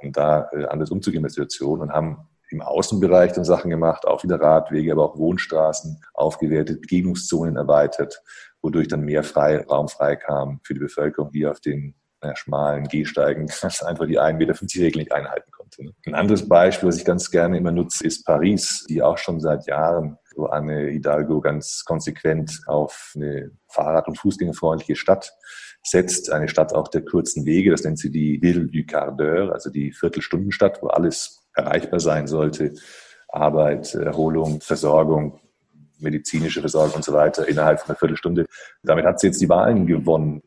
um 0.00 0.12
da 0.12 0.48
äh, 0.52 0.64
anders 0.66 0.90
umzugehen 0.90 1.22
mit 1.22 1.30
der 1.30 1.44
Situation 1.44 1.80
und 1.80 1.92
haben 1.92 2.28
im 2.50 2.62
Außenbereich 2.62 3.32
dann 3.32 3.44
Sachen 3.44 3.70
gemacht, 3.70 4.06
auch 4.06 4.24
wieder 4.24 4.40
Radwege, 4.40 4.92
aber 4.92 5.04
auch 5.04 5.18
Wohnstraßen 5.18 6.00
aufgewertet, 6.14 6.80
Begegnungszonen 6.80 7.56
erweitert, 7.56 8.22
wodurch 8.60 8.88
dann 8.88 9.02
mehr 9.02 9.22
Freiraum 9.22 9.88
freikam 9.88 10.60
für 10.64 10.74
die 10.74 10.80
Bevölkerung, 10.80 11.30
die 11.30 11.46
auf 11.46 11.60
den 11.60 11.94
äh, 12.20 12.34
schmalen 12.34 12.88
Gehsteigen 12.88 13.46
dass 13.46 13.82
einfach 13.82 14.06
die 14.06 14.18
1,50 14.18 14.32
Meter 14.34 14.54
Regel 14.84 14.98
nicht 15.00 15.12
einhalten 15.12 15.50
konnte. 15.50 15.59
Ne? 15.78 15.92
Ein 16.06 16.14
anderes 16.14 16.48
Beispiel, 16.48 16.88
was 16.88 16.96
ich 16.96 17.04
ganz 17.04 17.30
gerne 17.30 17.58
immer 17.58 17.72
nutze, 17.72 18.04
ist 18.04 18.24
Paris, 18.24 18.84
die 18.88 19.02
auch 19.02 19.18
schon 19.18 19.40
seit 19.40 19.66
Jahren 19.66 20.18
so 20.34 20.46
Anne 20.46 20.88
Hidalgo 20.90 21.40
ganz 21.40 21.84
konsequent 21.84 22.60
auf 22.66 23.12
eine 23.14 23.50
Fahrrad- 23.68 24.08
und 24.08 24.18
Fußgängerfreundliche 24.18 24.96
Stadt 24.96 25.32
setzt. 25.82 26.30
Eine 26.30 26.48
Stadt 26.48 26.74
auch 26.74 26.88
der 26.88 27.02
kurzen 27.02 27.44
Wege, 27.46 27.70
das 27.70 27.84
nennt 27.84 27.98
sie 27.98 28.10
die 28.10 28.40
Ville 28.40 28.66
du 28.66 28.84
Quart 28.84 29.20
d'heure, 29.20 29.50
also 29.50 29.70
die 29.70 29.92
Viertelstundenstadt, 29.92 30.82
wo 30.82 30.88
alles 30.88 31.42
erreichbar 31.54 32.00
sein 32.00 32.26
sollte. 32.26 32.74
Arbeit, 33.28 33.94
Erholung, 33.94 34.60
Versorgung, 34.60 35.40
medizinische 35.98 36.60
Versorgung 36.60 36.96
und 36.96 37.04
so 37.04 37.12
weiter 37.12 37.46
innerhalb 37.46 37.80
von 37.80 37.90
einer 37.90 37.98
Viertelstunde. 37.98 38.46
Damit 38.82 39.04
hat 39.04 39.20
sie 39.20 39.28
jetzt 39.28 39.40
die 39.40 39.48
Wahlen 39.48 39.86
gewonnen. 39.86 40.42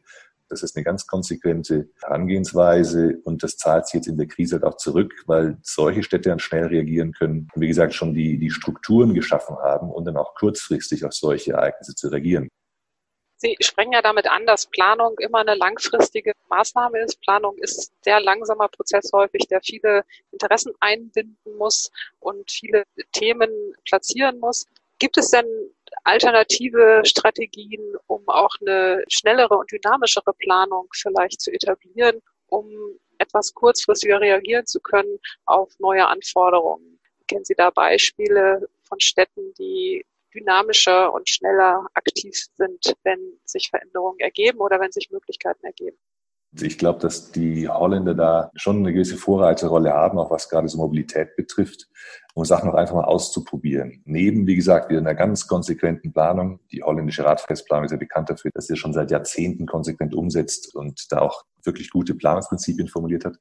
Das 0.54 0.62
ist 0.62 0.76
eine 0.76 0.84
ganz 0.84 1.08
konsequente 1.08 1.90
Herangehensweise 2.00 3.20
und 3.24 3.42
das 3.42 3.58
zahlt 3.58 3.88
sich 3.88 3.96
jetzt 3.96 4.08
in 4.08 4.18
der 4.18 4.28
Krise 4.28 4.56
halt 4.56 4.64
auch 4.66 4.78
zurück, 4.78 5.12
weil 5.26 5.58
solche 5.64 6.04
Städte 6.04 6.30
dann 6.30 6.38
schnell 6.38 6.68
reagieren 6.68 7.12
können 7.12 7.48
und 7.56 7.62
wie 7.62 7.68
gesagt 7.68 7.96
schon 7.96 8.14
die, 8.14 8.38
die 8.38 8.52
Strukturen 8.52 9.16
geschaffen 9.16 9.58
haben 9.58 9.90
und 9.90 10.06
dann 10.06 10.16
auch 10.16 10.36
kurzfristig 10.36 11.06
auf 11.06 11.14
solche 11.14 11.54
Ereignisse 11.54 11.96
zu 11.96 12.10
reagieren. 12.10 12.50
Sie 13.38 13.58
sprechen 13.60 13.94
ja 13.94 14.04
damit 14.04 14.30
an, 14.30 14.46
dass 14.46 14.68
Planung 14.68 15.18
immer 15.18 15.40
eine 15.40 15.56
langfristige 15.56 16.34
Maßnahme 16.50 17.00
ist. 17.00 17.20
Planung 17.22 17.58
ist 17.58 17.92
ein 17.92 17.96
sehr 18.04 18.22
langsamer 18.22 18.70
Prozess 18.70 19.12
häufig, 19.12 19.48
der 19.48 19.60
viele 19.62 20.06
Interessen 20.32 20.72
einbinden 20.80 21.58
muss 21.58 21.92
und 22.20 22.50
viele 22.52 22.84
Themen 23.12 23.50
platzieren 23.86 24.40
muss. 24.40 24.68
Gibt 25.00 25.18
es 25.18 25.32
denn 25.32 25.46
alternative 26.04 27.02
Strategien, 27.06 27.96
um 28.08 28.24
auch 28.28 28.56
eine 28.62 29.04
schnellere 29.08 29.58
und 29.58 29.72
dynamischere 29.72 30.34
Planung 30.40 30.88
vielleicht 30.94 31.42
zu 31.42 31.52
etablieren, 31.52 32.20
um 32.48 32.68
etwas 33.18 33.54
kurzfristiger 33.54 34.20
reagieren 34.20 34.66
zu 34.66 34.80
können 34.80 35.18
auf 35.46 35.72
neue 35.80 36.08
Anforderungen? 36.08 37.00
Kennen 37.28 37.46
Sie 37.46 37.56
da 37.56 37.70
Beispiele 37.70 38.68
von 38.84 39.00
Städten, 39.00 39.54
die 39.58 40.06
dynamischer 40.34 41.14
und 41.14 41.30
schneller 41.30 41.88
aktiv 41.94 42.36
sind, 42.56 42.96
wenn 43.04 43.40
sich 43.46 43.70
Veränderungen 43.70 44.20
ergeben 44.20 44.60
oder 44.60 44.80
wenn 44.80 44.92
sich 44.92 45.12
Möglichkeiten 45.12 45.66
ergeben? 45.66 45.98
Ich 46.62 46.78
glaube, 46.78 47.00
dass 47.00 47.32
die 47.32 47.68
Holländer 47.68 48.14
da 48.14 48.52
schon 48.56 48.78
eine 48.78 48.94
gewisse 48.94 49.18
Vorreiterrolle 49.18 49.92
haben, 49.92 50.20
auch 50.20 50.30
was 50.30 50.50
gerade 50.50 50.68
so 50.68 50.78
Mobilität 50.78 51.36
betrifft, 51.36 51.88
um 52.36 52.46
Sachen 52.46 52.70
auch 52.70 52.76
einfach 52.76 52.96
mal 52.96 53.06
auszuprobieren. 53.06 54.02
Neben, 54.06 54.48
wie 54.48 54.56
gesagt, 54.56 54.90
wieder 54.90 55.00
einer 55.00 55.14
ganz 55.14 55.48
konsequenten 55.48 56.12
Planung. 56.12 56.60
Die 56.72 56.82
holländische 56.82 57.26
Radverkehrsplanung 57.26 57.86
ist 57.86 57.92
ja 57.92 57.98
bekannt 57.98 58.30
dafür, 58.30 58.52
dass 58.54 58.68
sie 58.68 58.76
schon 58.76 58.94
seit 58.94 59.12
Jahrzehnten 59.12 59.68
konsequent 59.68 60.16
umsetzt 60.16 60.76
und 60.76 61.12
da 61.12 61.20
auch 61.20 61.44
wirklich 61.66 61.92
gute 61.92 62.16
Planungsprinzipien 62.16 62.88
formuliert 62.88 63.26
hat. 63.26 63.38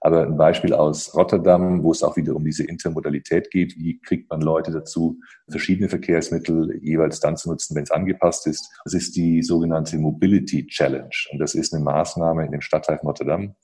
Aber 0.00 0.22
ein 0.22 0.36
Beispiel 0.36 0.74
aus 0.74 1.14
Rotterdam, 1.14 1.82
wo 1.82 1.92
es 1.92 2.02
auch 2.02 2.16
wieder 2.16 2.36
um 2.36 2.44
diese 2.44 2.64
Intermodalität 2.64 3.50
geht. 3.50 3.76
Wie 3.76 3.98
kriegt 4.00 4.30
man 4.30 4.40
Leute 4.40 4.70
dazu, 4.70 5.18
verschiedene 5.48 5.88
Verkehrsmittel 5.88 6.78
jeweils 6.82 7.20
dann 7.20 7.36
zu 7.36 7.50
nutzen, 7.50 7.74
wenn 7.74 7.84
es 7.84 7.90
angepasst 7.90 8.46
ist? 8.46 8.70
Das 8.84 8.94
ist 8.94 9.16
die 9.16 9.42
sogenannte 9.42 9.98
Mobility 9.98 10.66
Challenge. 10.66 11.10
Und 11.32 11.38
das 11.38 11.54
ist 11.54 11.74
eine 11.74 11.82
Maßnahme 11.82 12.44
in 12.44 12.52
dem 12.52 12.60
Stadtteil 12.60 12.98
Rotterdam. 13.02 13.54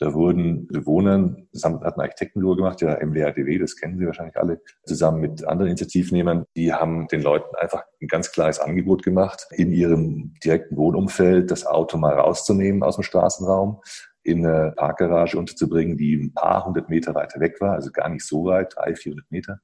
Da 0.00 0.14
wurden 0.14 0.66
Bewohnern, 0.66 1.46
das 1.52 1.62
hat 1.62 1.82
ein 1.82 2.00
Architektenbüro 2.00 2.56
gemacht, 2.56 2.80
ja 2.80 2.96
MWRDW, 3.04 3.58
das 3.58 3.76
kennen 3.76 3.98
Sie 3.98 4.06
wahrscheinlich 4.06 4.38
alle, 4.38 4.62
zusammen 4.86 5.20
mit 5.20 5.44
anderen 5.44 5.68
Initiativnehmern, 5.68 6.46
die 6.56 6.72
haben 6.72 7.06
den 7.08 7.20
Leuten 7.20 7.54
einfach 7.56 7.84
ein 8.00 8.08
ganz 8.08 8.32
klares 8.32 8.60
Angebot 8.60 9.02
gemacht, 9.02 9.46
in 9.50 9.72
ihrem 9.72 10.32
direkten 10.42 10.78
Wohnumfeld 10.78 11.50
das 11.50 11.66
Auto 11.66 11.98
mal 11.98 12.14
rauszunehmen 12.14 12.82
aus 12.82 12.96
dem 12.96 13.04
Straßenraum, 13.04 13.82
in 14.22 14.46
eine 14.46 14.72
Parkgarage 14.74 15.38
unterzubringen, 15.38 15.98
die 15.98 16.14
ein 16.16 16.32
paar 16.32 16.64
hundert 16.64 16.88
Meter 16.88 17.14
weiter 17.14 17.38
weg 17.38 17.60
war, 17.60 17.74
also 17.74 17.90
gar 17.92 18.08
nicht 18.08 18.24
so 18.24 18.46
weit, 18.46 18.76
drei, 18.76 18.94
vierhundert 18.94 19.30
Meter, 19.30 19.60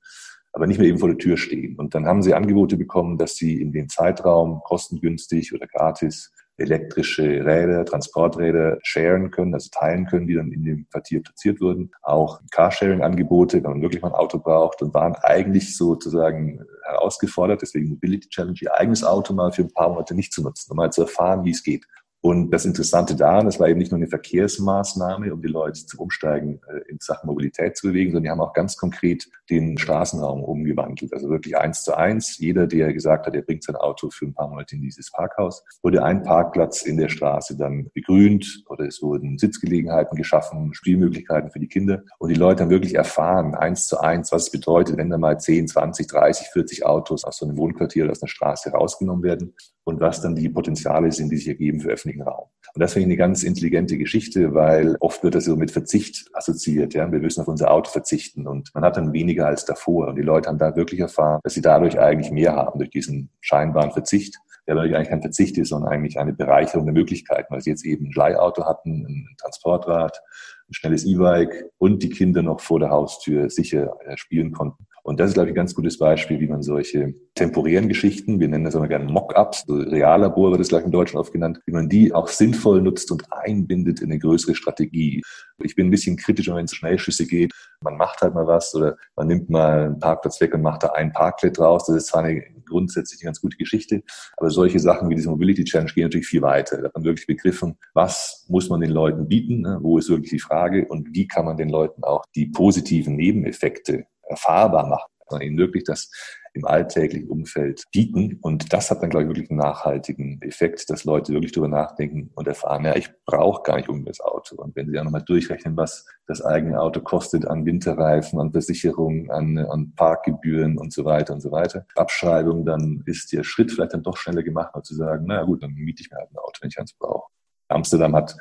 aber 0.53 0.67
nicht 0.67 0.79
mehr 0.79 0.89
eben 0.89 0.99
vor 0.99 1.09
der 1.09 1.19
Tür 1.19 1.39
stehen. 1.39 1.77
Und 1.77 1.95
dann 1.95 2.05
haben 2.05 2.23
sie 2.23 2.35
Angebote 2.35 2.77
bekommen, 2.77 3.17
dass 3.17 3.37
sie 3.37 3.59
in 3.59 3.73
den 3.73 3.89
Zeitraum 3.89 4.61
kostengünstig 4.65 5.55
oder 5.55 5.67
gratis 5.67 6.31
elektrische 6.59 7.45
Räder, 7.45 7.85
Transporträder 7.85 8.79
sharen 8.83 9.31
können, 9.31 9.55
also 9.55 9.69
teilen 9.71 10.07
können, 10.07 10.27
die 10.27 10.35
dann 10.35 10.53
in 10.53 10.65
dem 10.65 10.89
Quartier 10.89 11.23
platziert 11.23 11.61
wurden. 11.61 11.91
Auch 12.03 12.41
Carsharing-Angebote, 12.51 13.63
wenn 13.63 13.71
man 13.71 13.83
wirklich 13.83 14.03
mal 14.03 14.09
ein 14.09 14.15
Auto 14.15 14.39
braucht 14.39 14.83
und 14.83 14.95
waren 14.95 15.15
eigentlich 15.17 15.77
sozusagen 15.77 16.65
herausgefordert, 16.85 17.63
deswegen 17.63 17.89
Mobility 17.89 18.29
Challenge, 18.29 18.59
ihr 18.61 18.75
eigenes 18.75 19.05
Auto 19.05 19.35
mal 19.35 19.53
für 19.53 19.63
ein 19.63 19.73
paar 19.73 19.91
Monate 19.91 20.15
nicht 20.15 20.33
zu 20.33 20.43
nutzen, 20.43 20.71
um 20.71 20.77
mal 20.77 20.93
zu 20.93 21.03
erfahren, 21.03 21.45
wie 21.45 21.51
es 21.51 21.63
geht. 21.63 21.85
Und 22.27 22.51
das 22.51 22.65
Interessante 22.65 23.15
daran, 23.15 23.47
das 23.47 23.61
war 23.61 23.69
eben 23.69 23.79
nicht 23.79 23.93
nur 23.93 24.01
eine 24.01 24.09
Verkehrsmaßnahme, 24.09 25.33
um 25.33 25.41
die 25.41 25.47
Leute 25.47 25.87
zum 25.87 26.01
Umsteigen 26.01 26.61
äh, 26.69 26.91
in 26.91 26.99
Sachen 26.99 27.29
Mobilität 27.29 27.77
zu 27.77 27.87
bewegen, 27.87 28.11
sondern 28.11 28.25
die 28.25 28.31
haben 28.31 28.41
auch 28.41 28.53
ganz 28.53 28.77
konkret 28.77 29.29
den 29.49 29.79
Straßenraum 29.79 30.43
umgewandelt. 30.43 31.13
Also 31.13 31.29
wirklich 31.31 31.57
eins 31.57 31.85
zu 31.85 31.97
eins. 31.97 32.37
Jeder, 32.39 32.67
der 32.67 32.93
gesagt 32.93 33.29
hat, 33.29 33.37
er 33.37 33.43
bringt 33.43 33.63
sein 33.63 33.77
Auto 33.77 34.11
für 34.11 34.25
ein 34.25 34.35
paar 34.35 34.49
Monate 34.49 34.75
in 34.75 34.83
dieses 34.83 35.13
Parkhaus, 35.13 35.63
wurde 35.85 36.03
ein 36.03 36.25
Parkplatz 36.25 36.83
in 36.83 36.97
der 36.97 37.11
Straße 37.11 37.57
dann 37.57 37.91
begrünt 37.95 38.65
oder 38.71 38.87
es 38.87 39.01
wurden 39.03 39.39
Sitzgelegenheiten 39.39 40.17
geschaffen, 40.17 40.75
Spielmöglichkeiten 40.75 41.53
für 41.53 41.61
die 41.61 41.69
Kinder. 41.69 42.03
Und 42.19 42.31
die 42.31 42.35
Leute 42.35 42.65
haben 42.65 42.71
wirklich 42.71 42.97
erfahren, 42.97 43.55
eins 43.55 43.87
zu 43.87 44.01
eins, 44.01 44.33
was 44.33 44.47
es 44.47 44.51
bedeutet, 44.51 44.97
wenn 44.97 45.11
da 45.11 45.17
mal 45.17 45.39
10, 45.39 45.69
20, 45.69 46.09
30, 46.09 46.49
40 46.49 46.87
Autos 46.87 47.23
aus 47.23 47.37
so 47.37 47.47
einem 47.47 47.57
Wohnquartier 47.57 48.03
oder 48.03 48.11
aus 48.11 48.23
einer 48.23 48.29
Straße 48.29 48.71
rausgenommen 48.71 49.23
werden 49.23 49.55
und 49.87 50.01
was 50.01 50.21
dann 50.21 50.35
die 50.35 50.49
Potenziale 50.49 51.13
sind, 51.13 51.31
die 51.31 51.37
sich 51.37 51.47
ergeben 51.47 51.81
für 51.81 51.91
öffentlichen 51.91 52.23
Raum. 52.23 52.49
Und 52.75 52.83
das 52.83 52.93
finde 52.93 53.05
ich 53.05 53.13
eine 53.13 53.17
ganz 53.17 53.45
intelligente 53.45 53.97
Geschichte, 53.97 54.53
weil 54.53 54.97
oft 54.99 55.23
wird 55.23 55.37
das 55.37 55.45
so 55.45 55.55
mit 55.55 55.71
Verzicht 55.71 56.29
assoziiert. 56.33 56.93
Ja? 56.93 57.11
Wir 57.11 57.21
müssen 57.21 57.41
auf 57.41 57.49
unser 57.49 57.71
Auto 57.71 57.91
verzichten 57.91 58.49
und 58.49 58.71
man 58.75 58.85
hat 58.85 58.97
dann 58.97 59.13
weniger 59.13 59.47
als 59.47 59.65
davor. 59.65 60.09
Und 60.09 60.17
die 60.17 60.23
Leute 60.23 60.49
haben 60.49 60.59
da 60.59 60.75
wirklich 60.75 61.01
erfahren, 61.01 61.41
dass 61.45 61.55
sie 61.55 61.63
dadurch 61.63 62.01
eigentlich 62.01 62.33
mehr 62.33 62.57
haben 62.57 62.81
durch 62.81 62.91
diesen 62.91 63.31
scheinbaren 63.41 63.93
Verzicht 63.93 64.37
der 64.67 64.75
natürlich 64.75 64.97
eigentlich 64.97 65.11
kein 65.11 65.23
Verzicht 65.23 65.59
ist, 65.59 65.69
sondern 65.69 65.93
eigentlich 65.93 66.19
eine 66.19 66.33
Bereicherung 66.33 66.87
der 66.87 66.95
Möglichkeiten, 66.95 67.55
weil 67.55 67.61
sie 67.61 67.71
jetzt 67.71 67.85
eben 67.85 68.07
ein 68.07 68.13
Leihauto 68.13 68.65
hatten, 68.65 69.07
ein 69.07 69.37
Transportrad, 69.41 70.21
ein 70.69 70.75
schnelles 70.75 71.05
E-Bike 71.05 71.71
und 71.79 72.03
die 72.03 72.11
Kinder 72.11 72.43
noch 72.43 72.61
vor 72.61 72.81
der 72.81 72.91
Haustür 72.91 73.49
sicher 73.49 73.97
äh, 74.05 74.17
spielen 74.17 74.51
konnten. 74.51 74.89
Und 75.07 75.21
das 75.21 75.29
ist, 75.29 75.35
glaube 75.35 75.49
ich, 75.49 75.53
ein 75.53 75.57
ganz 75.57 75.73
gutes 75.73 75.99
Beispiel, 75.99 76.41
wie 76.41 76.49
man 76.49 76.65
solche 76.65 77.15
temporären 77.37 77.87
Geschichten, 77.87 78.41
wir 78.41 78.49
nennen 78.49 78.65
das 78.65 78.75
immer 78.75 78.89
gerne 78.89 79.05
Mock-ups, 79.05 79.63
so 79.65 79.77
Reallabor 79.77 80.51
wird 80.51 80.61
es 80.61 80.69
gleich 80.69 80.85
in 80.85 80.91
Deutschland 80.91 81.21
oft 81.21 81.33
genannt, 81.33 81.61
wie 81.65 81.71
man 81.71 81.89
die 81.89 82.13
auch 82.13 82.27
sinnvoll 82.27 82.83
nutzt 82.83 83.13
und 83.13 83.23
einbindet 83.31 84.01
in 84.01 84.11
eine 84.11 84.19
größere 84.19 84.57
Strategie. 84.57 85.23
Ich 85.63 85.77
bin 85.77 85.87
ein 85.87 85.91
bisschen 85.91 86.17
kritisch, 86.17 86.49
wenn 86.49 86.65
es 86.65 86.75
Schnellschüsse 86.75 87.25
geht. 87.29 87.53
Man 87.83 87.97
macht 87.97 88.21
halt 88.21 88.35
mal 88.35 88.49
was 88.49 88.75
oder 88.75 88.97
man 89.15 89.29
nimmt 89.29 89.49
mal 89.49 89.85
einen 89.85 90.01
Parkplatz 90.01 90.41
weg 90.41 90.55
und 90.55 90.63
macht 90.63 90.83
da 90.83 90.89
ein 90.89 91.13
Parklet 91.13 91.57
raus. 91.61 91.87
Das 91.87 91.95
ist 91.95 92.07
zwar 92.07 92.25
eine 92.25 92.43
grundsätzlich 92.69 93.21
eine 93.21 93.29
ganz 93.29 93.41
gute 93.41 93.57
Geschichte, 93.57 94.03
aber 94.37 94.51
solche 94.51 94.81
Sachen 94.81 95.09
wie 95.09 95.15
diese 95.15 95.31
Mobility 95.31 95.63
Challenge 95.63 95.93
gehen 95.95 96.03
natürlich 96.03 96.27
viel 96.27 96.43
weiter. 96.43 96.79
Da 96.79 96.89
hat 96.89 96.95
man 96.97 97.05
wirklich 97.05 97.29
begriffen, 97.29 97.79
was 97.95 98.45
muss 98.49 98.69
man 98.69 98.81
den 98.81 98.91
Leuten 98.91 99.29
bieten, 99.29 99.61
ne? 99.61 99.79
wo 99.83 99.99
ist 99.99 100.09
wirklich 100.09 100.31
die 100.31 100.41
Frage 100.41 100.85
und 100.89 101.15
wie 101.15 101.29
kann 101.29 101.45
man 101.45 101.57
den 101.57 101.69
Leuten 101.69 102.03
auch 102.03 102.25
die 102.35 102.47
positiven 102.47 103.15
Nebeneffekte 103.15 104.07
erfahrbar 104.27 104.87
machen, 104.87 105.11
sondern 105.29 105.49
ihnen 105.49 105.59
wirklich 105.59 105.85
das 105.85 106.11
im 106.57 106.65
alltäglichen 106.65 107.29
Umfeld 107.29 107.85
bieten. 107.93 108.39
Und 108.41 108.73
das 108.73 108.91
hat 108.91 109.03
dann, 109.03 109.11
glaube 109.11 109.25
ich, 109.25 109.29
wirklich 109.29 109.51
einen 109.51 109.59
nachhaltigen 109.59 110.41
Effekt, 110.41 110.89
dass 110.89 111.05
Leute 111.05 111.33
wirklich 111.33 111.53
darüber 111.53 111.69
nachdenken 111.69 112.31
und 112.35 112.49
erfahren, 112.49 112.85
ja, 112.85 112.97
ich 112.97 113.11
brauche 113.27 113.63
gar 113.63 113.77
nicht 113.77 113.89
unbedingt 113.89 114.19
das 114.19 114.21
Auto. 114.21 114.57
Und 114.57 114.75
wenn 114.75 114.87
sie 114.87 114.95
dann 114.95 115.05
nochmal 115.05 115.23
durchrechnen, 115.23 115.77
was 115.77 116.07
das 116.27 116.43
eigene 116.43 116.81
Auto 116.81 117.01
kostet 117.01 117.47
an 117.47 117.67
Winterreifen, 117.67 118.41
an 118.41 118.53
Versicherungen, 118.53 119.31
an, 119.31 119.59
an 119.59 119.93
Parkgebühren 119.95 120.79
und 120.79 120.93
so 120.93 121.05
weiter 121.05 121.35
und 121.35 121.41
so 121.41 121.51
weiter, 121.51 121.85
Abschreibung, 121.95 122.65
dann 122.65 123.03
ist 123.05 123.33
der 123.33 123.45
Schritt 123.45 123.71
vielleicht 123.71 123.93
dann 123.93 124.03
doch 124.03 124.17
schneller 124.17 124.43
gemacht, 124.43 124.75
als 124.75 124.89
zu 124.89 124.95
sagen, 124.95 125.27
naja 125.27 125.45
gut, 125.45 125.63
dann 125.63 125.75
miete 125.75 126.03
ich 126.03 126.11
mir 126.11 126.17
halt 126.17 126.31
ein 126.33 126.39
Auto, 126.39 126.59
wenn 126.63 126.71
ich 126.71 126.79
eins 126.79 126.95
brauche. 126.95 127.31
Amsterdam 127.69 128.17
hat 128.17 128.35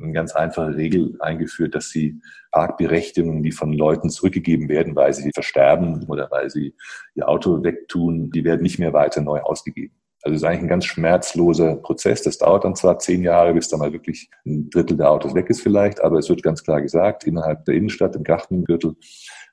eine 0.00 0.12
ganz 0.12 0.32
einfache 0.32 0.76
Regel 0.76 1.16
eingeführt, 1.20 1.74
dass 1.74 1.90
sie 1.90 2.20
Parkberechtigungen, 2.52 3.42
die 3.42 3.52
von 3.52 3.72
Leuten 3.72 4.10
zurückgegeben 4.10 4.68
werden, 4.68 4.94
weil 4.96 5.12
sie 5.14 5.30
versterben 5.32 6.04
oder 6.08 6.30
weil 6.30 6.50
sie 6.50 6.74
ihr 7.14 7.28
Auto 7.28 7.62
wegtun, 7.62 8.30
die 8.30 8.44
werden 8.44 8.62
nicht 8.62 8.78
mehr 8.78 8.92
weiter 8.92 9.20
neu 9.20 9.40
ausgegeben. 9.40 9.94
Also 10.22 10.34
es 10.34 10.42
ist 10.42 10.48
eigentlich 10.48 10.62
ein 10.62 10.68
ganz 10.68 10.86
schmerzloser 10.86 11.76
Prozess. 11.76 12.22
Das 12.22 12.38
dauert 12.38 12.64
dann 12.64 12.74
zwar 12.74 12.98
zehn 12.98 13.22
Jahre, 13.22 13.54
bis 13.54 13.68
da 13.68 13.76
mal 13.76 13.92
wirklich 13.92 14.28
ein 14.44 14.68
Drittel 14.70 14.96
der 14.96 15.10
Autos 15.10 15.34
weg 15.34 15.48
ist 15.50 15.60
vielleicht, 15.60 16.00
aber 16.00 16.18
es 16.18 16.28
wird 16.28 16.42
ganz 16.42 16.64
klar 16.64 16.82
gesagt, 16.82 17.24
innerhalb 17.24 17.64
der 17.64 17.74
Innenstadt, 17.74 18.16
im 18.16 18.24
Gartengürtel, 18.24 18.96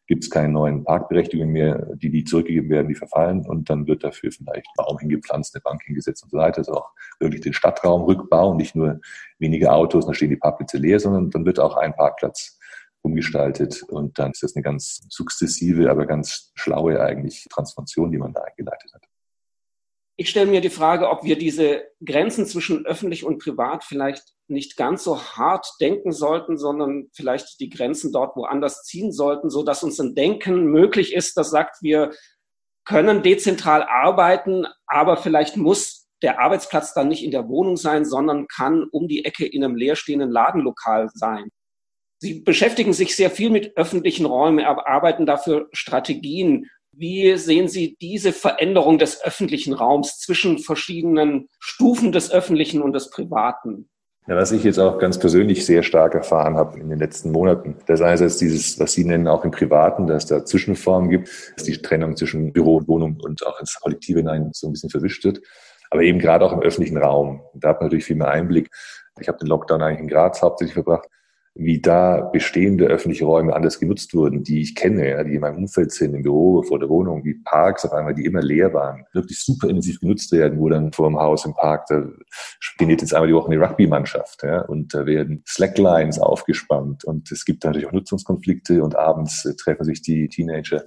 gibt 0.07 0.23
es 0.23 0.29
keine 0.29 0.49
neuen 0.49 0.83
Parkberechtigungen 0.83 1.51
mehr, 1.51 1.87
die, 1.95 2.09
die 2.09 2.23
zurückgegeben 2.23 2.69
werden, 2.69 2.89
die 2.89 2.95
verfallen 2.95 3.45
und 3.47 3.69
dann 3.69 3.87
wird 3.87 4.03
dafür 4.03 4.31
vielleicht 4.31 4.67
Baum 4.75 4.99
hingepflanzt, 4.99 5.55
eine 5.55 5.61
Bank 5.61 5.83
hingesetzt 5.83 6.23
und 6.23 6.29
so 6.29 6.37
weiter. 6.37 6.59
Also 6.59 6.73
auch 6.73 6.91
wirklich 7.19 7.41
den 7.41 7.53
Stadtraum 7.53 8.03
rückbauen, 8.03 8.57
nicht 8.57 8.75
nur 8.75 8.99
wenige 9.39 9.71
Autos, 9.71 10.05
dann 10.05 10.13
stehen 10.13 10.29
die 10.29 10.35
Parkplätze 10.35 10.77
leer, 10.77 10.99
sondern 10.99 11.29
dann 11.29 11.45
wird 11.45 11.59
auch 11.59 11.77
ein 11.77 11.95
Parkplatz 11.95 12.59
umgestaltet 13.01 13.83
und 13.83 14.17
dann 14.17 14.31
ist 14.31 14.43
das 14.43 14.55
eine 14.55 14.63
ganz 14.63 15.05
sukzessive, 15.09 15.89
aber 15.89 16.05
ganz 16.05 16.51
schlaue 16.55 17.01
eigentlich 17.01 17.47
Transformation, 17.49 18.11
die 18.11 18.17
man 18.17 18.33
da 18.33 18.41
eingeleitet 18.41 18.93
hat. 18.93 19.03
Ich 20.15 20.29
stelle 20.29 20.49
mir 20.49 20.61
die 20.61 20.69
Frage, 20.69 21.09
ob 21.09 21.23
wir 21.23 21.37
diese 21.37 21.83
Grenzen 22.05 22.45
zwischen 22.45 22.85
öffentlich 22.85 23.23
und 23.23 23.39
privat 23.39 23.83
vielleicht 23.83 24.23
nicht 24.47 24.77
ganz 24.77 25.03
so 25.03 25.19
hart 25.19 25.65
denken 25.81 26.11
sollten, 26.11 26.57
sondern 26.57 27.09
vielleicht 27.13 27.59
die 27.59 27.69
Grenzen 27.69 28.11
dort 28.11 28.35
woanders 28.35 28.83
ziehen 28.83 29.11
sollten, 29.11 29.49
so 29.49 29.63
dass 29.63 29.83
uns 29.83 29.99
ein 29.99 30.13
Denken 30.13 30.65
möglich 30.65 31.13
ist, 31.13 31.35
das 31.37 31.49
sagt, 31.49 31.81
wir 31.81 32.11
können 32.85 33.23
dezentral 33.23 33.83
arbeiten, 33.83 34.67
aber 34.85 35.17
vielleicht 35.17 35.57
muss 35.57 36.07
der 36.21 36.39
Arbeitsplatz 36.39 36.93
dann 36.93 37.07
nicht 37.07 37.23
in 37.23 37.31
der 37.31 37.49
Wohnung 37.49 37.77
sein, 37.77 38.05
sondern 38.05 38.47
kann 38.47 38.85
um 38.91 39.07
die 39.07 39.25
Ecke 39.25 39.45
in 39.45 39.63
einem 39.63 39.75
leerstehenden 39.75 40.31
Ladenlokal 40.31 41.09
sein. 41.13 41.49
Sie 42.19 42.39
beschäftigen 42.39 42.93
sich 42.93 43.15
sehr 43.15 43.29
viel 43.29 43.49
mit 43.49 43.75
öffentlichen 43.75 44.25
Räumen, 44.25 44.59
erarbeiten 44.59 45.25
dafür 45.25 45.67
Strategien. 45.73 46.69
Wie 46.95 47.35
sehen 47.37 47.67
Sie 47.67 47.97
diese 47.99 48.31
Veränderung 48.31 48.99
des 48.99 49.23
öffentlichen 49.23 49.73
Raums 49.73 50.19
zwischen 50.19 50.59
verschiedenen 50.59 51.49
Stufen 51.59 52.11
des 52.11 52.31
öffentlichen 52.31 52.83
und 52.83 52.93
des 52.93 53.09
privaten? 53.09 53.89
Ja, 54.27 54.35
was 54.35 54.51
ich 54.51 54.63
jetzt 54.63 54.77
auch 54.77 54.99
ganz 54.99 55.17
persönlich 55.17 55.65
sehr 55.65 55.81
stark 55.81 56.13
erfahren 56.13 56.55
habe 56.55 56.79
in 56.79 56.89
den 56.89 56.99
letzten 56.99 57.31
Monaten, 57.31 57.77
das 57.87 58.01
einerseits 58.01 58.37
dieses, 58.37 58.79
was 58.79 58.93
Sie 58.93 59.03
nennen, 59.03 59.27
auch 59.27 59.43
im 59.43 59.49
Privaten, 59.49 60.05
dass 60.05 60.23
es 60.23 60.29
da 60.29 60.45
Zwischenformen 60.45 61.09
gibt, 61.09 61.29
dass 61.55 61.65
die 61.65 61.81
Trennung 61.81 62.15
zwischen 62.15 62.53
Büro 62.53 62.77
und 62.77 62.87
Wohnung 62.87 63.17
und 63.21 63.45
auch 63.45 63.59
ins 63.59 63.77
Kollektive 63.81 64.19
hinein 64.19 64.51
so 64.53 64.67
ein 64.67 64.73
bisschen 64.73 64.91
verwischt 64.91 65.25
wird, 65.25 65.41
aber 65.89 66.03
eben 66.03 66.19
gerade 66.19 66.45
auch 66.45 66.53
im 66.53 66.61
öffentlichen 66.61 66.97
Raum. 66.97 67.41
Da 67.55 67.69
hat 67.69 67.81
man 67.81 67.87
natürlich 67.87 68.05
viel 68.05 68.15
mehr 68.15 68.29
Einblick. 68.29 68.69
Ich 69.19 69.27
habe 69.27 69.39
den 69.39 69.47
Lockdown 69.47 69.81
eigentlich 69.81 69.99
in 69.99 70.07
Graz 70.07 70.41
hauptsächlich 70.41 70.75
verbracht 70.75 71.09
wie 71.55 71.79
da 71.79 72.21
bestehende 72.21 72.85
öffentliche 72.85 73.25
Räume 73.25 73.55
anders 73.55 73.79
genutzt 73.79 74.15
wurden, 74.15 74.43
die 74.43 74.61
ich 74.61 74.73
kenne, 74.73 75.07
ja, 75.07 75.23
die 75.23 75.35
in 75.35 75.41
meinem 75.41 75.59
Umfeld 75.59 75.91
sind, 75.91 76.15
im 76.15 76.23
Büro, 76.23 76.63
vor 76.63 76.79
der 76.79 76.89
Wohnung, 76.89 77.23
wie 77.23 77.35
Parks 77.45 77.85
auf 77.85 77.93
einmal, 77.93 78.15
die 78.15 78.25
immer 78.25 78.41
leer 78.41 78.73
waren, 78.73 79.05
wirklich 79.13 79.39
super 79.39 79.69
intensiv 79.69 79.99
genutzt 79.99 80.31
werden, 80.31 80.59
wo 80.59 80.67
dann 80.69 80.91
vor 80.91 81.07
dem 81.07 81.19
Haus 81.19 81.45
im 81.45 81.53
Park, 81.53 81.85
da 81.89 82.07
trainiert 82.77 83.01
jetzt 83.01 83.13
einmal 83.13 83.27
die 83.27 83.35
Woche 83.35 83.51
eine 83.51 83.61
Rugby-Mannschaft, 83.61 84.41
ja, 84.41 84.61
und 84.61 84.95
da 84.95 85.05
werden 85.05 85.43
Slacklines 85.47 86.17
aufgespannt 86.17 87.03
und 87.03 87.31
es 87.31 87.45
gibt 87.45 87.63
natürlich 87.63 87.87
auch 87.87 87.93
Nutzungskonflikte 87.93 88.83
und 88.83 88.95
abends 88.95 89.45
äh, 89.45 89.55
treffen 89.55 89.83
sich 89.83 90.01
die 90.01 90.29
Teenager 90.29 90.83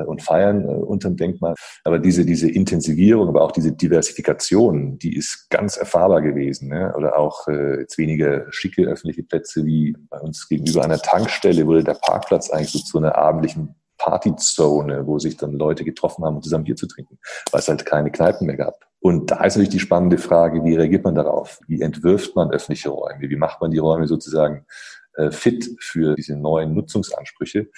und 0.00 0.22
feiern 0.22 0.64
äh, 0.64 0.72
unter 0.72 1.08
dem 1.08 1.16
Denkmal. 1.16 1.54
Aber 1.84 1.98
diese, 1.98 2.24
diese 2.24 2.50
Intensivierung, 2.50 3.28
aber 3.28 3.42
auch 3.42 3.52
diese 3.52 3.72
Diversifikation, 3.72 4.98
die 4.98 5.16
ist 5.16 5.48
ganz 5.50 5.76
erfahrbar 5.76 6.22
gewesen. 6.22 6.68
Ne? 6.68 6.92
Oder 6.96 7.18
auch 7.18 7.46
äh, 7.48 7.80
jetzt 7.80 7.98
weniger 7.98 8.46
schicke 8.50 8.84
öffentliche 8.84 9.22
Plätze 9.22 9.64
wie 9.64 9.96
bei 10.10 10.18
uns 10.18 10.48
gegenüber 10.48 10.84
einer 10.84 10.98
Tankstelle 10.98 11.66
wurde 11.66 11.84
der 11.84 11.94
Parkplatz 11.94 12.50
eigentlich 12.50 12.72
so 12.72 12.78
zu 12.78 12.98
einer 12.98 13.16
abendlichen 13.16 13.74
Partyzone, 13.98 15.06
wo 15.06 15.18
sich 15.18 15.36
dann 15.36 15.52
Leute 15.52 15.84
getroffen 15.84 16.24
haben, 16.24 16.36
um 16.36 16.42
zusammen 16.42 16.64
Bier 16.64 16.74
zu 16.74 16.86
trinken, 16.86 17.18
weil 17.52 17.60
es 17.60 17.68
halt 17.68 17.86
keine 17.86 18.10
Kneipen 18.10 18.46
mehr 18.46 18.56
gab. 18.56 18.74
Und 18.98 19.30
da 19.30 19.44
ist 19.44 19.54
natürlich 19.54 19.70
die 19.70 19.80
spannende 19.80 20.18
Frage, 20.18 20.64
wie 20.64 20.74
reagiert 20.74 21.04
man 21.04 21.14
darauf? 21.14 21.60
Wie 21.66 21.80
entwirft 21.80 22.34
man 22.34 22.50
öffentliche 22.50 22.88
Räume? 22.88 23.28
Wie 23.30 23.36
macht 23.36 23.60
man 23.60 23.70
die 23.70 23.78
Räume 23.78 24.06
sozusagen 24.06 24.66
äh, 25.14 25.30
fit 25.30 25.68
für 25.80 26.14
diese 26.14 26.36
neuen 26.36 26.74
Nutzungsansprüche? 26.74 27.68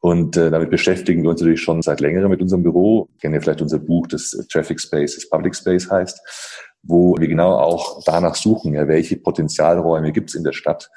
Und 0.00 0.36
äh, 0.36 0.50
damit 0.50 0.70
beschäftigen 0.70 1.22
wir 1.22 1.30
uns 1.30 1.40
natürlich 1.40 1.60
schon 1.60 1.82
seit 1.82 2.00
längerem 2.00 2.30
mit 2.30 2.40
unserem 2.40 2.62
Büro. 2.62 3.08
Kennen 3.20 3.34
ja 3.34 3.40
vielleicht 3.40 3.60
unser 3.60 3.78
Buch, 3.78 4.06
das 4.06 4.30
Traffic 4.50 4.80
Space, 4.80 5.14
das 5.14 5.28
Public 5.28 5.54
Space 5.54 5.90
heißt, 5.90 6.20
wo 6.82 7.16
wir 7.18 7.28
genau 7.28 7.54
auch 7.56 8.02
danach 8.04 8.34
suchen, 8.34 8.72
ja, 8.72 8.88
welche 8.88 9.16
Potenzialräume 9.16 10.12
gibt 10.12 10.30
es 10.30 10.36
in 10.36 10.44
der 10.44 10.52
Stadt, 10.52 10.90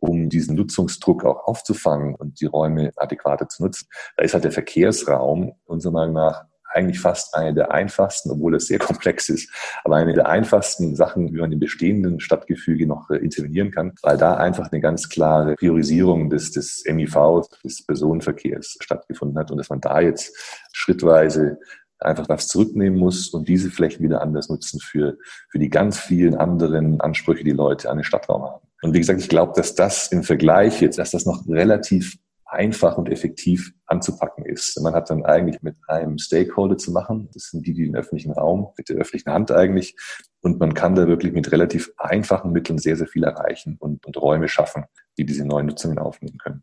um 0.00 0.28
diesen 0.28 0.56
Nutzungsdruck 0.56 1.24
auch 1.24 1.46
aufzufangen 1.46 2.16
und 2.16 2.40
die 2.40 2.46
Räume 2.46 2.92
adäquater 2.96 3.48
zu 3.48 3.62
nutzen. 3.62 3.86
Da 4.16 4.24
ist 4.24 4.34
halt 4.34 4.44
der 4.44 4.52
Verkehrsraum 4.52 5.52
unserer 5.64 5.92
Meinung 5.92 6.14
nach 6.14 6.44
eigentlich 6.72 7.00
fast 7.00 7.34
eine 7.34 7.54
der 7.54 7.72
einfachsten, 7.72 8.30
obwohl 8.30 8.54
es 8.54 8.66
sehr 8.66 8.78
komplex 8.78 9.28
ist, 9.28 9.50
aber 9.84 9.96
eine 9.96 10.12
der 10.12 10.28
einfachsten 10.28 10.96
Sachen, 10.96 11.32
wie 11.32 11.40
man 11.40 11.52
im 11.52 11.60
bestehenden 11.60 12.20
Stadtgefüge 12.20 12.86
noch 12.86 13.10
äh, 13.10 13.16
intervenieren 13.16 13.70
kann, 13.70 13.92
weil 14.02 14.16
da 14.16 14.34
einfach 14.34 14.70
eine 14.70 14.80
ganz 14.80 15.08
klare 15.08 15.54
Priorisierung 15.54 16.30
des, 16.30 16.52
des 16.52 16.84
MIV, 16.86 17.48
des 17.64 17.84
Personenverkehrs 17.84 18.76
stattgefunden 18.80 19.38
hat 19.38 19.50
und 19.50 19.58
dass 19.58 19.70
man 19.70 19.80
da 19.80 20.00
jetzt 20.00 20.36
schrittweise 20.72 21.58
einfach 22.00 22.28
was 22.28 22.48
zurücknehmen 22.48 22.98
muss 22.98 23.28
und 23.28 23.48
diese 23.48 23.70
Flächen 23.70 24.04
wieder 24.04 24.22
anders 24.22 24.48
nutzen 24.48 24.80
für, 24.80 25.18
für 25.50 25.58
die 25.58 25.68
ganz 25.68 25.98
vielen 25.98 26.36
anderen 26.36 27.00
Ansprüche, 27.00 27.44
die 27.44 27.50
Leute 27.50 27.90
an 27.90 27.98
den 27.98 28.04
Stadtraum 28.04 28.42
haben. 28.42 28.68
Und 28.82 28.94
wie 28.94 29.00
gesagt, 29.00 29.20
ich 29.20 29.28
glaube, 29.28 29.52
dass 29.56 29.74
das 29.74 30.12
im 30.12 30.22
Vergleich 30.22 30.80
jetzt, 30.80 30.98
dass 30.98 31.10
das 31.10 31.26
noch 31.26 31.44
relativ 31.48 32.16
einfach 32.48 32.96
und 32.96 33.10
effektiv 33.10 33.72
anzupacken 33.86 34.44
ist. 34.44 34.80
Man 34.80 34.94
hat 34.94 35.10
dann 35.10 35.24
eigentlich 35.24 35.62
mit 35.62 35.76
einem 35.86 36.18
Stakeholder 36.18 36.78
zu 36.78 36.92
machen. 36.92 37.28
Das 37.34 37.50
sind 37.50 37.66
die, 37.66 37.74
die 37.74 37.84
den 37.84 37.96
öffentlichen 37.96 38.32
Raum, 38.32 38.72
mit 38.76 38.88
der 38.88 38.96
öffentlichen 38.96 39.32
Hand 39.32 39.50
eigentlich. 39.50 39.96
Und 40.40 40.58
man 40.58 40.74
kann 40.74 40.94
da 40.94 41.06
wirklich 41.06 41.32
mit 41.32 41.52
relativ 41.52 41.92
einfachen 41.98 42.52
Mitteln 42.52 42.78
sehr, 42.78 42.96
sehr 42.96 43.06
viel 43.06 43.24
erreichen 43.24 43.76
und, 43.78 44.06
und 44.06 44.16
Räume 44.16 44.48
schaffen, 44.48 44.84
die 45.18 45.26
diese 45.26 45.44
neuen 45.44 45.66
Nutzungen 45.66 45.98
aufnehmen 45.98 46.38
können. 46.38 46.62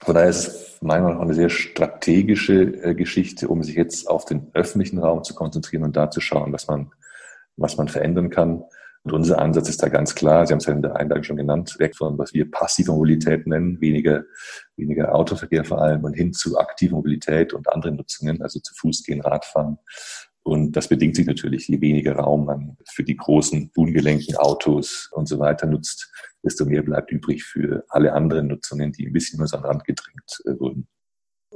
Von 0.00 0.14
daher 0.14 0.28
ist 0.28 0.48
es 0.48 0.82
meiner 0.82 1.04
Meinung 1.04 1.18
nach 1.18 1.24
eine 1.24 1.34
sehr 1.34 1.48
strategische 1.48 2.62
äh, 2.82 2.94
Geschichte, 2.94 3.48
um 3.48 3.62
sich 3.62 3.76
jetzt 3.76 4.08
auf 4.08 4.24
den 4.24 4.50
öffentlichen 4.52 4.98
Raum 4.98 5.22
zu 5.22 5.34
konzentrieren 5.34 5.84
und 5.84 5.96
da 5.96 6.10
zu 6.10 6.20
schauen, 6.20 6.52
was 6.52 6.66
man, 6.66 6.90
was 7.56 7.76
man 7.76 7.88
verändern 7.88 8.30
kann. 8.30 8.64
Und 9.04 9.12
unser 9.12 9.38
Ansatz 9.38 9.68
ist 9.68 9.82
da 9.82 9.88
ganz 9.88 10.14
klar, 10.14 10.46
Sie 10.46 10.52
haben 10.52 10.60
es 10.60 10.66
ja 10.66 10.72
in 10.72 10.80
der 10.80 10.96
Einladung 10.96 11.24
schon 11.24 11.36
genannt, 11.36 11.76
weg 11.78 11.94
von 11.94 12.16
was 12.16 12.32
wir 12.32 12.50
passive 12.50 12.90
Mobilität 12.92 13.46
nennen, 13.46 13.78
weniger, 13.82 14.24
weniger 14.76 15.14
Autoverkehr 15.14 15.64
vor 15.64 15.82
allem 15.82 16.04
und 16.04 16.14
hin 16.14 16.32
zu 16.32 16.58
aktiver 16.58 16.96
Mobilität 16.96 17.52
und 17.52 17.68
anderen 17.68 17.96
Nutzungen, 17.96 18.40
also 18.40 18.60
zu 18.60 18.74
Fuß 18.74 19.04
gehen, 19.04 19.20
Radfahren. 19.20 19.76
Und 20.42 20.72
das 20.72 20.88
bedingt 20.88 21.16
sich 21.16 21.26
natürlich, 21.26 21.68
je 21.68 21.80
weniger 21.82 22.16
Raum 22.16 22.46
man 22.46 22.76
für 22.90 23.04
die 23.04 23.16
großen, 23.16 23.70
ungelenken 23.76 24.36
Autos 24.36 25.10
und 25.12 25.28
so 25.28 25.38
weiter 25.38 25.66
nutzt, 25.66 26.10
desto 26.42 26.64
mehr 26.64 26.82
bleibt 26.82 27.10
übrig 27.10 27.44
für 27.44 27.84
alle 27.88 28.14
anderen 28.14 28.48
Nutzungen, 28.48 28.92
die 28.92 29.06
ein 29.06 29.12
bisschen 29.12 29.38
nur 29.38 29.48
so 29.48 29.56
an 29.56 29.62
den 29.62 29.68
Rand 29.68 29.84
gedrängt 29.84 30.42
äh, 30.46 30.58
wurden. 30.58 30.86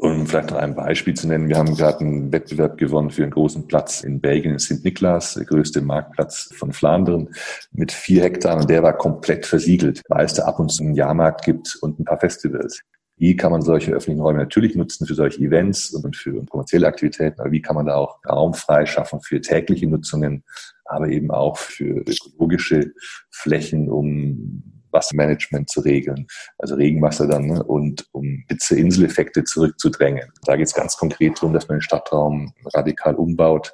Um 0.01 0.29
vielleicht 0.29 0.53
noch 0.53 0.59
ein 0.59 0.77
Beispiel 0.77 1.15
zu 1.15 1.27
nennen, 1.27 1.49
wir 1.49 1.57
haben 1.57 1.75
gerade 1.75 2.05
einen 2.05 2.33
Wettbewerb 2.33 2.79
gewonnen 2.79 3.11
für 3.11 3.25
einen 3.25 3.33
großen 3.33 3.67
Platz 3.67 4.05
in 4.05 4.21
Belgien, 4.21 4.53
in 4.53 4.61
St. 4.61 4.85
Niklas, 4.85 5.35
der 5.35 5.45
größte 5.45 5.81
Marktplatz 5.81 6.51
von 6.55 6.73
Flandern, 6.73 7.31
mit 7.73 7.91
vier 7.91 8.23
Hektar 8.23 8.59
und 8.59 8.71
der 8.71 8.85
war 8.85 8.97
komplett 8.97 9.45
versiegelt, 9.45 10.03
weil 10.09 10.25
es 10.25 10.35
da 10.35 10.45
ab 10.45 10.61
und 10.61 10.69
zu 10.69 10.85
einen 10.85 10.95
Jahrmarkt 10.95 11.45
gibt 11.45 11.77
und 11.81 11.99
ein 11.99 12.05
paar 12.05 12.21
Festivals. 12.21 12.81
Wie 13.17 13.35
kann 13.35 13.51
man 13.51 13.61
solche 13.61 13.91
öffentlichen 13.91 14.23
Räume 14.23 14.39
natürlich 14.39 14.77
nutzen 14.77 15.05
für 15.05 15.15
solche 15.15 15.41
Events 15.41 15.91
und 15.91 16.17
für 16.17 16.47
kommerzielle 16.47 16.87
Aktivitäten, 16.87 17.41
aber 17.41 17.51
wie 17.51 17.61
kann 17.61 17.75
man 17.75 17.87
da 17.87 17.97
auch 17.97 18.21
Raum 18.25 18.55
freischaffen 18.55 19.21
für 19.21 19.41
tägliche 19.41 19.89
Nutzungen, 19.89 20.45
aber 20.85 21.09
eben 21.09 21.33
auch 21.33 21.57
für 21.57 22.05
ökologische 22.07 22.93
Flächen, 23.33 23.91
um 23.91 24.78
Wassermanagement 24.91 25.69
zu 25.71 25.81
regeln, 25.81 26.27
also 26.59 26.75
Regenwasser 26.75 27.27
dann, 27.27 27.47
ne, 27.47 27.63
und 27.63 28.07
um 28.13 28.45
Hitzeinseleffekte 28.49 29.45
zurückzudrängen. 29.45 30.31
Da 30.45 30.57
geht 30.57 30.67
es 30.67 30.75
ganz 30.75 30.97
konkret 30.97 31.37
darum, 31.37 31.53
dass 31.53 31.69
man 31.69 31.79
den 31.79 31.83
Stadtraum 31.83 32.53
radikal 32.75 33.15
umbaut, 33.15 33.73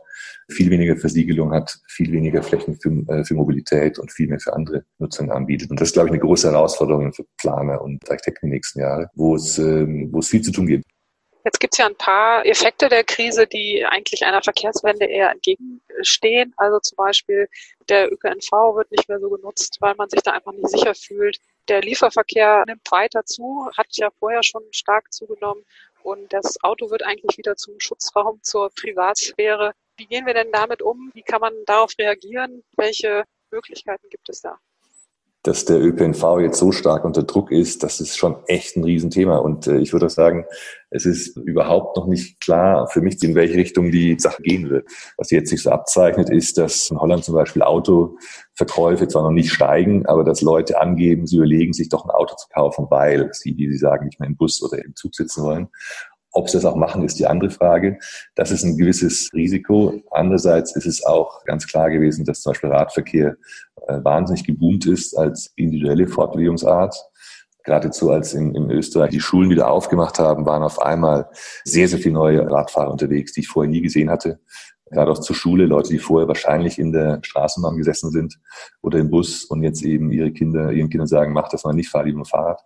viel 0.50 0.70
weniger 0.70 0.96
Versiegelung 0.96 1.52
hat, 1.52 1.78
viel 1.88 2.12
weniger 2.12 2.42
Flächen 2.42 2.78
für, 2.80 2.90
äh, 3.08 3.24
für 3.24 3.34
Mobilität 3.34 3.98
und 3.98 4.12
viel 4.12 4.28
mehr 4.28 4.40
für 4.40 4.52
andere 4.52 4.84
Nutzungen 4.98 5.30
anbietet. 5.30 5.70
Und 5.70 5.80
das 5.80 5.88
ist, 5.88 5.94
glaube 5.94 6.08
ich, 6.08 6.12
eine 6.12 6.20
große 6.20 6.50
Herausforderung 6.50 7.12
für 7.12 7.24
Planer 7.38 7.80
und 7.80 8.08
Architekten 8.10 8.46
in 8.46 8.50
den 8.50 8.56
nächsten 8.56 8.80
Jahren, 8.80 9.06
wo 9.14 9.36
es, 9.36 9.58
ähm, 9.58 10.08
wo 10.12 10.18
es 10.18 10.28
viel 10.28 10.42
zu 10.42 10.52
tun 10.52 10.66
gibt. 10.66 10.84
Jetzt 11.44 11.60
gibt 11.60 11.74
es 11.74 11.78
ja 11.78 11.86
ein 11.86 11.96
paar 11.96 12.46
Effekte 12.46 12.88
der 12.88 13.04
Krise, 13.04 13.46
die 13.46 13.84
eigentlich 13.84 14.24
einer 14.24 14.42
Verkehrswende 14.42 15.04
eher 15.04 15.30
entgegenstehen. 15.30 16.54
Also 16.56 16.78
zum 16.80 16.96
Beispiel 16.96 17.48
der 17.90 18.10
ÖPNV 18.10 18.50
wird 18.74 18.90
nicht 18.90 19.10
mehr 19.10 19.20
so 19.20 19.28
genutzt, 19.28 19.76
weil 19.80 19.94
man 19.96 20.08
sich 20.08 20.22
da 20.22 20.32
einfach 20.32 20.52
nicht 20.52 20.70
sicher 20.70 20.94
fühlt. 20.94 21.38
Der 21.68 21.82
Lieferverkehr 21.82 22.64
nimmt 22.66 22.90
weiter 22.90 23.26
zu, 23.26 23.68
hat 23.76 23.88
ja 23.90 24.10
vorher 24.10 24.42
schon 24.42 24.62
stark 24.70 25.12
zugenommen. 25.12 25.64
Und 26.02 26.32
das 26.32 26.62
Auto 26.62 26.88
wird 26.90 27.02
eigentlich 27.02 27.36
wieder 27.36 27.56
zum 27.56 27.78
Schutzraum 27.78 28.42
zur 28.42 28.70
Privatsphäre. 28.70 29.74
Wie 29.98 30.06
gehen 30.06 30.24
wir 30.24 30.34
denn 30.34 30.50
damit 30.50 30.80
um? 30.80 31.10
Wie 31.12 31.22
kann 31.22 31.42
man 31.42 31.52
darauf 31.66 31.92
reagieren? 31.98 32.64
Welche 32.76 33.24
Möglichkeiten 33.50 34.08
gibt 34.08 34.30
es 34.30 34.40
da? 34.40 34.58
Dass 35.44 35.66
der 35.66 35.78
ÖPNV 35.78 36.40
jetzt 36.40 36.58
so 36.58 36.72
stark 36.72 37.04
unter 37.04 37.22
Druck 37.22 37.50
ist, 37.50 37.82
das 37.82 38.00
ist 38.00 38.16
schon 38.16 38.36
echt 38.46 38.76
ein 38.76 38.84
Riesenthema. 38.84 39.36
Und 39.36 39.66
äh, 39.66 39.76
ich 39.76 39.92
würde 39.92 40.06
auch 40.06 40.10
sagen, 40.10 40.46
es 40.88 41.04
ist 41.04 41.36
überhaupt 41.36 41.98
noch 41.98 42.06
nicht 42.06 42.40
klar 42.40 42.88
für 42.88 43.02
mich, 43.02 43.22
in 43.22 43.34
welche 43.34 43.56
Richtung 43.56 43.90
die 43.92 44.16
Sache 44.18 44.42
gehen 44.42 44.70
wird. 44.70 44.88
Was 45.18 45.30
jetzt 45.30 45.50
sich 45.50 45.62
so 45.62 45.70
abzeichnet, 45.70 46.30
ist, 46.30 46.56
dass 46.56 46.90
in 46.90 46.98
Holland 46.98 47.24
zum 47.24 47.34
Beispiel 47.34 47.60
Autoverkäufe 47.60 49.06
zwar 49.06 49.24
noch 49.24 49.32
nicht 49.32 49.52
steigen, 49.52 50.06
aber 50.06 50.24
dass 50.24 50.40
Leute 50.40 50.80
angeben, 50.80 51.26
sie 51.26 51.36
überlegen, 51.36 51.74
sich 51.74 51.90
doch 51.90 52.06
ein 52.06 52.10
Auto 52.10 52.34
zu 52.36 52.48
kaufen, 52.48 52.86
weil 52.88 53.28
sie, 53.32 53.54
wie 53.58 53.70
sie 53.70 53.78
sagen, 53.78 54.06
nicht 54.06 54.20
mehr 54.20 54.30
im 54.30 54.36
Bus 54.36 54.62
oder 54.62 54.82
im 54.82 54.96
Zug 54.96 55.14
sitzen 55.14 55.44
wollen. 55.44 55.68
Ob 56.36 56.48
sie 56.48 56.56
das 56.56 56.64
auch 56.64 56.74
machen, 56.74 57.04
ist 57.04 57.18
die 57.20 57.26
andere 57.26 57.50
Frage. 57.50 57.98
Das 58.34 58.50
ist 58.50 58.64
ein 58.64 58.76
gewisses 58.76 59.30
Risiko. 59.34 60.02
Andererseits 60.10 60.74
ist 60.74 60.86
es 60.86 61.04
auch 61.04 61.44
ganz 61.44 61.66
klar 61.66 61.90
gewesen, 61.90 62.24
dass 62.24 62.40
zum 62.40 62.50
Beispiel 62.50 62.70
Radverkehr 62.70 63.36
wahnsinnig 63.86 64.44
geboomt 64.44 64.86
ist 64.86 65.16
als 65.16 65.52
individuelle 65.56 66.06
Fortbewegungsart. 66.06 66.96
Geradezu 67.64 68.10
als 68.10 68.34
in, 68.34 68.54
in 68.54 68.70
Österreich 68.70 69.10
die 69.10 69.20
Schulen 69.20 69.48
wieder 69.48 69.70
aufgemacht 69.70 70.18
haben, 70.18 70.44
waren 70.44 70.62
auf 70.62 70.82
einmal 70.82 71.30
sehr, 71.64 71.88
sehr 71.88 71.98
viele 71.98 72.14
neue 72.14 72.50
Radfahrer 72.50 72.90
unterwegs, 72.90 73.32
die 73.32 73.40
ich 73.40 73.48
vorher 73.48 73.70
nie 73.70 73.80
gesehen 73.80 74.10
hatte 74.10 74.38
gerade 74.90 75.10
auch 75.10 75.18
zur 75.18 75.36
Schule, 75.36 75.66
Leute, 75.66 75.90
die 75.90 75.98
vorher 75.98 76.28
wahrscheinlich 76.28 76.78
in 76.78 76.92
der 76.92 77.20
Straßenbahn 77.22 77.76
gesessen 77.76 78.10
sind 78.10 78.38
oder 78.84 78.98
im 78.98 79.10
Bus 79.10 79.44
und 79.44 79.62
jetzt 79.62 79.82
eben 79.82 80.12
ihre 80.12 80.30
Kinder, 80.30 80.70
ihren 80.70 80.90
Kindern 80.90 81.06
sagen, 81.06 81.32
mach 81.32 81.48
das 81.48 81.64
mal 81.64 81.72
nicht, 81.72 81.88
fahr 81.88 82.04
lieber 82.04 82.24
Fahrrad. 82.24 82.60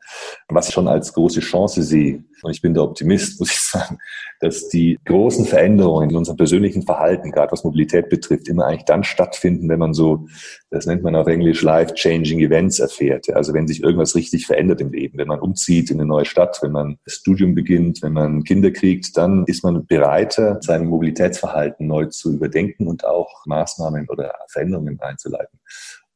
Was 0.48 0.68
ich 0.68 0.74
schon 0.74 0.88
als 0.88 1.12
große 1.12 1.40
Chance 1.40 1.82
sehe, 1.82 2.24
und 2.42 2.50
ich 2.50 2.62
bin 2.62 2.74
der 2.74 2.82
Optimist, 2.82 3.38
muss 3.40 3.52
ich 3.52 3.60
sagen, 3.60 3.98
dass 4.40 4.68
die 4.68 4.98
großen 5.04 5.44
Veränderungen 5.44 6.10
in 6.10 6.16
unserem 6.16 6.36
persönlichen 6.36 6.82
Verhalten, 6.82 7.30
gerade 7.30 7.52
was 7.52 7.64
Mobilität 7.64 8.08
betrifft, 8.08 8.48
immer 8.48 8.66
eigentlich 8.66 8.84
dann 8.84 9.04
stattfinden, 9.04 9.68
wenn 9.68 9.78
man 9.78 9.94
so, 9.94 10.26
das 10.70 10.86
nennt 10.86 11.02
man 11.02 11.16
auf 11.16 11.26
Englisch 11.26 11.62
life-changing 11.62 12.40
Events 12.40 12.78
erfährt. 12.78 13.28
Also 13.30 13.54
wenn 13.54 13.66
sich 13.66 13.82
irgendwas 13.82 14.14
richtig 14.14 14.46
verändert 14.46 14.80
im 14.80 14.92
Leben, 14.92 15.18
wenn 15.18 15.28
man 15.28 15.40
umzieht 15.40 15.90
in 15.90 16.00
eine 16.00 16.08
neue 16.08 16.24
Stadt, 16.24 16.58
wenn 16.62 16.72
man 16.72 16.98
das 17.04 17.14
Studium 17.14 17.54
beginnt, 17.54 18.02
wenn 18.02 18.12
man 18.12 18.44
Kinder 18.44 18.70
kriegt, 18.70 19.16
dann 19.16 19.44
ist 19.46 19.64
man 19.64 19.86
bereiter, 19.86 20.58
sein 20.62 20.86
Mobilitätsverhalten 20.86 21.86
neu 21.86 22.06
zu 22.06 22.32
überdenken 22.32 22.86
und 22.86 23.04
auch 23.04 23.46
Maßnahmen 23.46 24.08
oder 24.08 24.34
Veränderungen 24.48 25.00
einzuleiten. 25.00 25.58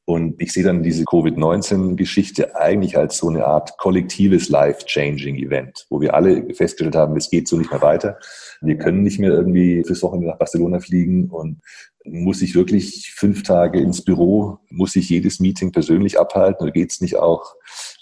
Und 0.05 0.41
ich 0.43 0.53
sehe 0.53 0.65
dann 0.65 0.83
diese 0.83 1.05
Covid-19-Geschichte 1.05 2.57
eigentlich 2.57 2.99
als 2.99 3.19
so 3.19 3.29
eine 3.29 3.47
Art 3.47 3.79
kollektives 3.79 4.49
Life-Changing-Event, 4.49 5.87
wo 5.91 6.01
wir 6.01 6.15
alle 6.15 6.53
festgestellt 6.55 6.97
haben, 6.97 7.17
es 7.17 7.31
geht 7.31 7.47
so 7.47 7.57
nicht 7.57 7.71
mehr 7.71 7.83
weiter. 7.83 8.19
Wir 8.61 8.79
können 8.79 9.03
nicht 9.03 9.21
mehr 9.21 9.31
irgendwie 9.31 9.85
fürs 9.85 10.03
Wochenende 10.03 10.29
nach 10.29 10.38
Barcelona 10.38 10.81
fliegen 10.81 11.31
und 11.31 11.61
muss 12.05 12.43
ich 12.43 12.57
wirklich 12.57 13.12
fünf 13.15 13.45
Tage 13.45 13.81
ins 13.81 14.03
Büro, 14.05 14.59
muss 14.71 14.97
ich 14.97 15.09
jedes 15.09 15.38
Meeting 15.38 15.71
persönlich 15.71 16.19
abhalten 16.19 16.65
oder 16.65 16.73
geht 16.73 16.91
es 16.91 17.01
nicht 17.01 17.17
auch 17.17 17.55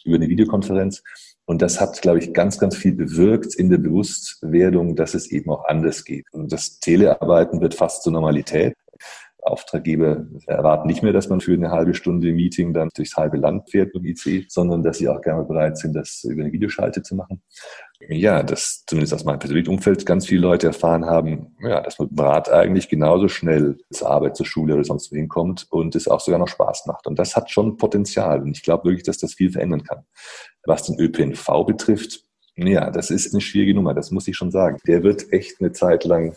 über 0.05 0.17
eine 0.17 0.29
Videokonferenz? 0.29 1.03
Und 1.45 1.63
das 1.63 1.81
hat, 1.81 2.01
glaube 2.01 2.21
ich, 2.21 2.33
ganz, 2.33 2.59
ganz 2.59 2.77
viel 2.77 2.93
bewirkt 2.93 3.55
in 3.57 3.71
der 3.71 3.79
Bewusstwerdung, 3.79 4.95
dass 4.95 5.15
es 5.15 5.31
eben 5.31 5.51
auch 5.51 5.65
anders 5.67 6.05
geht. 6.05 6.27
Und 6.33 6.53
das 6.53 6.79
Telearbeiten 6.79 7.61
wird 7.61 7.75
fast 7.75 8.05
zur 8.05 8.13
Normalität. 8.13 8.75
Auftraggeber 9.43 10.27
erwarten 10.47 10.89
nicht 10.89 11.03
mehr, 11.03 11.13
dass 11.13 11.29
man 11.29 11.41
für 11.41 11.53
eine 11.53 11.71
halbe 11.71 11.95
Stunde 11.95 12.33
Meeting 12.33 12.73
dann 12.73 12.89
durchs 12.95 13.17
halbe 13.17 13.37
Land 13.37 13.71
fährt 13.71 13.95
mit 13.95 14.05
IC, 14.05 14.51
sondern 14.51 14.83
dass 14.83 14.99
sie 14.99 15.09
auch 15.09 15.21
gerne 15.21 15.45
bereit 15.45 15.79
sind, 15.79 15.95
das 15.95 16.25
über 16.25 16.43
eine 16.43 16.53
Videoschalte 16.53 17.03
zu 17.03 17.15
machen. 17.15 17.43
Ja, 18.09 18.43
dass 18.43 18.85
zumindest 18.87 19.13
aus 19.13 19.25
meinem 19.25 19.39
persönlichen 19.39 19.71
Umfeld 19.71 20.07
ganz 20.07 20.27
viele 20.27 20.41
Leute 20.41 20.69
erfahren 20.69 21.05
haben, 21.05 21.55
ja, 21.61 21.83
dass 21.83 21.99
man 21.99 22.09
mit 22.11 22.19
Rad 22.19 22.51
eigentlich 22.51 22.89
genauso 22.89 23.29
schnell 23.29 23.77
zur 23.93 24.11
Arbeit, 24.11 24.37
zur 24.37 24.47
Schule 24.47 24.75
oder 24.75 24.85
sonst 24.85 25.13
wohin 25.13 25.29
kommt 25.29 25.67
und 25.71 25.95
es 25.95 26.09
auch 26.09 26.21
sogar 26.21 26.41
noch 26.41 26.49
Spaß 26.49 26.87
macht. 26.87 27.07
Und 27.07 27.19
das 27.19 27.37
hat 27.37 27.51
schon 27.51 27.77
Potenzial. 27.77 28.41
Und 28.41 28.57
ich 28.57 28.63
glaube 28.63 28.85
wirklich, 28.85 29.03
dass 29.03 29.19
das 29.19 29.35
viel 29.35 29.53
verändern 29.53 29.85
kann. 29.85 30.05
Was 30.65 30.85
den 30.85 30.99
ÖPNV 30.99 31.67
betrifft, 31.67 32.25
ja, 32.67 32.91
das 32.91 33.11
ist 33.11 33.33
eine 33.33 33.41
schwierige 33.41 33.75
Nummer, 33.75 33.95
das 33.95 34.11
muss 34.11 34.29
ich 34.29 34.37
schon 34.37 34.51
sagen. 34.51 34.79
Der 34.87 35.03
wird 35.03 35.33
echt 35.33 35.61
eine 35.61 35.73
Zeit 35.73 36.05
lang 36.05 36.35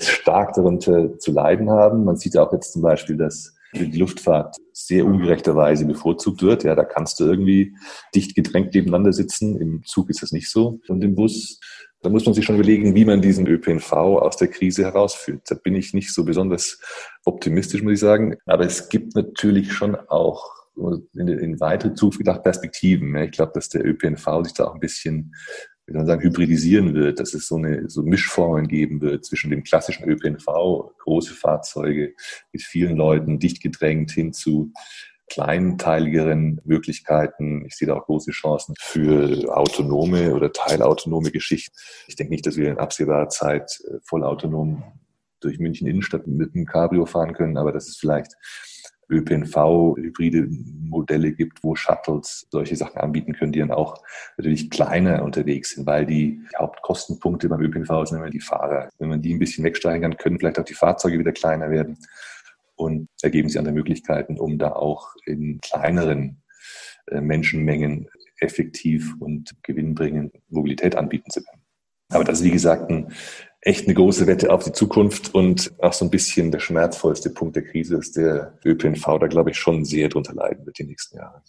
stark 0.00 0.54
darunter 0.54 1.18
zu 1.18 1.32
leiden 1.32 1.70
haben. 1.70 2.04
Man 2.04 2.16
sieht 2.16 2.36
auch 2.36 2.52
jetzt 2.52 2.72
zum 2.72 2.82
Beispiel, 2.82 3.16
dass 3.16 3.54
die 3.74 3.98
Luftfahrt 3.98 4.56
sehr 4.72 5.04
ungerechterweise 5.04 5.84
bevorzugt 5.84 6.42
wird. 6.42 6.64
Ja, 6.64 6.74
da 6.74 6.84
kannst 6.84 7.20
du 7.20 7.24
irgendwie 7.24 7.74
dicht 8.14 8.34
gedrängt 8.34 8.74
nebeneinander 8.74 9.12
sitzen. 9.12 9.60
Im 9.60 9.82
Zug 9.84 10.10
ist 10.10 10.22
das 10.22 10.32
nicht 10.32 10.50
so. 10.50 10.80
Und 10.88 11.04
im 11.04 11.14
Bus, 11.14 11.60
da 12.00 12.08
muss 12.08 12.24
man 12.24 12.34
sich 12.34 12.44
schon 12.44 12.56
überlegen, 12.56 12.94
wie 12.94 13.04
man 13.04 13.20
diesen 13.20 13.46
ÖPNV 13.46 13.92
aus 13.92 14.36
der 14.36 14.48
Krise 14.48 14.84
herausführt. 14.84 15.42
Da 15.48 15.54
bin 15.54 15.74
ich 15.74 15.92
nicht 15.92 16.14
so 16.14 16.24
besonders 16.24 16.80
optimistisch, 17.24 17.82
muss 17.82 17.94
ich 17.94 18.00
sagen. 18.00 18.36
Aber 18.46 18.64
es 18.64 18.88
gibt 18.88 19.14
natürlich 19.14 19.72
schon 19.72 19.96
auch 19.96 20.50
in, 21.14 21.28
in 21.28 21.60
weitere 21.60 21.94
Zukunft 21.94 22.18
gedacht 22.18 22.42
Perspektiven. 22.42 23.14
Ich 23.16 23.32
glaube, 23.32 23.52
dass 23.54 23.68
der 23.68 23.84
ÖPNV 23.84 24.44
sich 24.44 24.54
da 24.54 24.64
auch 24.64 24.74
ein 24.74 24.80
bisschen 24.80 25.34
wie 25.88 25.92
soll 25.92 26.00
man 26.00 26.06
sagen, 26.06 26.22
hybridisieren 26.22 26.94
wird, 26.94 27.18
dass 27.18 27.32
es 27.32 27.48
so 27.48 27.56
eine 27.56 27.88
so 27.88 28.02
Mischformen 28.02 28.68
geben 28.68 29.00
wird 29.00 29.24
zwischen 29.24 29.50
dem 29.50 29.64
klassischen 29.64 30.06
ÖPNV, 30.06 30.44
große 30.98 31.32
Fahrzeuge 31.32 32.12
mit 32.52 32.62
vielen 32.62 32.94
Leuten 32.94 33.38
dicht 33.38 33.62
gedrängt 33.62 34.10
hin 34.10 34.34
zu 34.34 34.70
kleinteiligeren 35.30 36.60
Möglichkeiten. 36.64 37.64
Ich 37.66 37.76
sehe 37.76 37.88
da 37.88 37.94
auch 37.94 38.04
große 38.04 38.32
Chancen 38.32 38.74
für 38.78 39.56
autonome 39.56 40.34
oder 40.34 40.52
teilautonome 40.52 41.30
Geschichten. 41.30 41.74
Ich 42.06 42.16
denke 42.16 42.32
nicht, 42.32 42.46
dass 42.46 42.56
wir 42.56 42.70
in 42.70 42.78
absehbarer 42.78 43.30
Zeit 43.30 43.78
äh, 43.88 43.98
vollautonom 44.04 44.82
durch 45.40 45.58
München 45.58 45.86
Innenstadt 45.86 46.26
mit 46.26 46.54
einem 46.54 46.66
Cabrio 46.66 47.06
fahren 47.06 47.32
können, 47.32 47.56
aber 47.56 47.72
das 47.72 47.88
ist 47.88 47.98
vielleicht 47.98 48.34
ÖPNV-hybride 49.10 50.48
Modelle 50.88 51.32
gibt, 51.32 51.62
wo 51.62 51.74
Shuttles 51.74 52.46
solche 52.50 52.76
Sachen 52.76 52.98
anbieten 53.00 53.32
können, 53.32 53.52
die 53.52 53.60
dann 53.60 53.70
auch 53.70 54.02
natürlich 54.36 54.70
kleiner 54.70 55.22
unterwegs 55.22 55.70
sind, 55.70 55.86
weil 55.86 56.06
die 56.06 56.40
Hauptkostenpunkte 56.58 57.48
beim 57.48 57.60
ÖPNV 57.60 58.06
sind 58.06 58.18
immer 58.18 58.30
die 58.30 58.40
Fahrer. 58.40 58.90
Wenn 58.98 59.08
man 59.08 59.22
die 59.22 59.34
ein 59.34 59.38
bisschen 59.38 59.64
wegsteigen 59.64 60.02
kann, 60.02 60.16
können 60.16 60.38
vielleicht 60.38 60.58
auch 60.58 60.64
die 60.64 60.74
Fahrzeuge 60.74 61.18
wieder 61.18 61.32
kleiner 61.32 61.70
werden 61.70 61.98
und 62.76 63.08
ergeben 63.22 63.48
sich 63.48 63.58
andere 63.58 63.74
Möglichkeiten, 63.74 64.38
um 64.38 64.58
da 64.58 64.72
auch 64.72 65.14
in 65.26 65.60
kleineren 65.60 66.42
äh, 67.06 67.20
Menschenmengen 67.20 68.08
effektiv 68.40 69.14
und 69.18 69.54
gewinnbringend 69.62 70.34
Mobilität 70.48 70.96
anbieten 70.96 71.30
zu 71.30 71.42
können. 71.42 71.62
Aber 72.10 72.24
das 72.24 72.38
ist, 72.38 72.44
wie 72.44 72.50
gesagt, 72.50 72.90
ein 72.90 73.12
echt 73.68 73.84
eine 73.84 73.94
große 73.94 74.26
Wette 74.26 74.50
auf 74.50 74.64
die 74.64 74.72
Zukunft 74.72 75.34
und 75.34 75.74
auch 75.82 75.92
so 75.92 76.06
ein 76.06 76.10
bisschen 76.10 76.50
der 76.50 76.58
schmerzvollste 76.58 77.28
Punkt 77.28 77.54
der 77.54 77.64
Krise 77.64 77.98
ist 77.98 78.16
der 78.16 78.58
ÖPNV, 78.64 79.18
da 79.20 79.26
glaube 79.26 79.50
ich 79.50 79.58
schon 79.58 79.84
sehr 79.84 80.08
drunter 80.08 80.32
leiden 80.32 80.64
wird 80.64 80.78
die 80.78 80.84
nächsten 80.84 81.18
Jahre. 81.18 81.42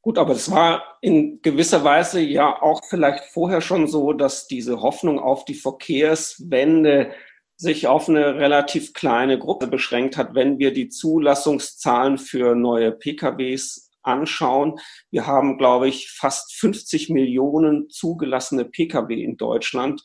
Gut, 0.00 0.16
aber 0.16 0.32
es 0.32 0.48
war 0.50 0.98
in 1.00 1.42
gewisser 1.42 1.82
Weise 1.82 2.20
ja 2.20 2.62
auch 2.62 2.82
vielleicht 2.88 3.24
vorher 3.24 3.60
schon 3.60 3.88
so, 3.88 4.12
dass 4.12 4.46
diese 4.46 4.80
Hoffnung 4.80 5.18
auf 5.18 5.44
die 5.44 5.54
Verkehrswende 5.54 7.10
sich 7.56 7.88
auf 7.88 8.08
eine 8.08 8.36
relativ 8.36 8.92
kleine 8.92 9.40
Gruppe 9.40 9.66
beschränkt 9.66 10.16
hat, 10.16 10.36
wenn 10.36 10.60
wir 10.60 10.72
die 10.72 10.88
Zulassungszahlen 10.88 12.16
für 12.16 12.54
neue 12.54 12.92
PKWs 12.92 13.90
anschauen. 14.02 14.78
Wir 15.10 15.26
haben, 15.26 15.58
glaube 15.58 15.88
ich, 15.88 16.10
fast 16.10 16.54
50 16.54 17.10
Millionen 17.10 17.88
zugelassene 17.90 18.64
Pkw 18.64 19.20
in 19.20 19.36
Deutschland. 19.36 20.02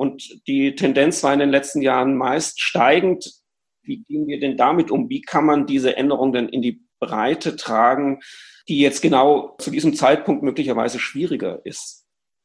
Und 0.00 0.48
die 0.48 0.74
Tendenz 0.76 1.22
war 1.22 1.34
in 1.34 1.40
den 1.40 1.50
letzten 1.50 1.82
Jahren 1.82 2.16
meist 2.16 2.58
steigend. 2.58 3.34
Wie 3.82 3.98
gehen 3.98 4.26
wir 4.28 4.40
denn 4.40 4.56
damit 4.56 4.90
um? 4.90 5.10
Wie 5.10 5.20
kann 5.20 5.44
man 5.44 5.66
diese 5.66 5.94
Änderungen 5.94 6.32
denn 6.32 6.48
in 6.48 6.62
die 6.62 6.82
Breite 7.00 7.54
tragen, 7.54 8.20
die 8.66 8.80
jetzt 8.80 9.02
genau 9.02 9.56
zu 9.58 9.70
diesem 9.70 9.92
Zeitpunkt 9.92 10.42
möglicherweise 10.42 10.98
schwieriger 10.98 11.60
ist? 11.66 11.99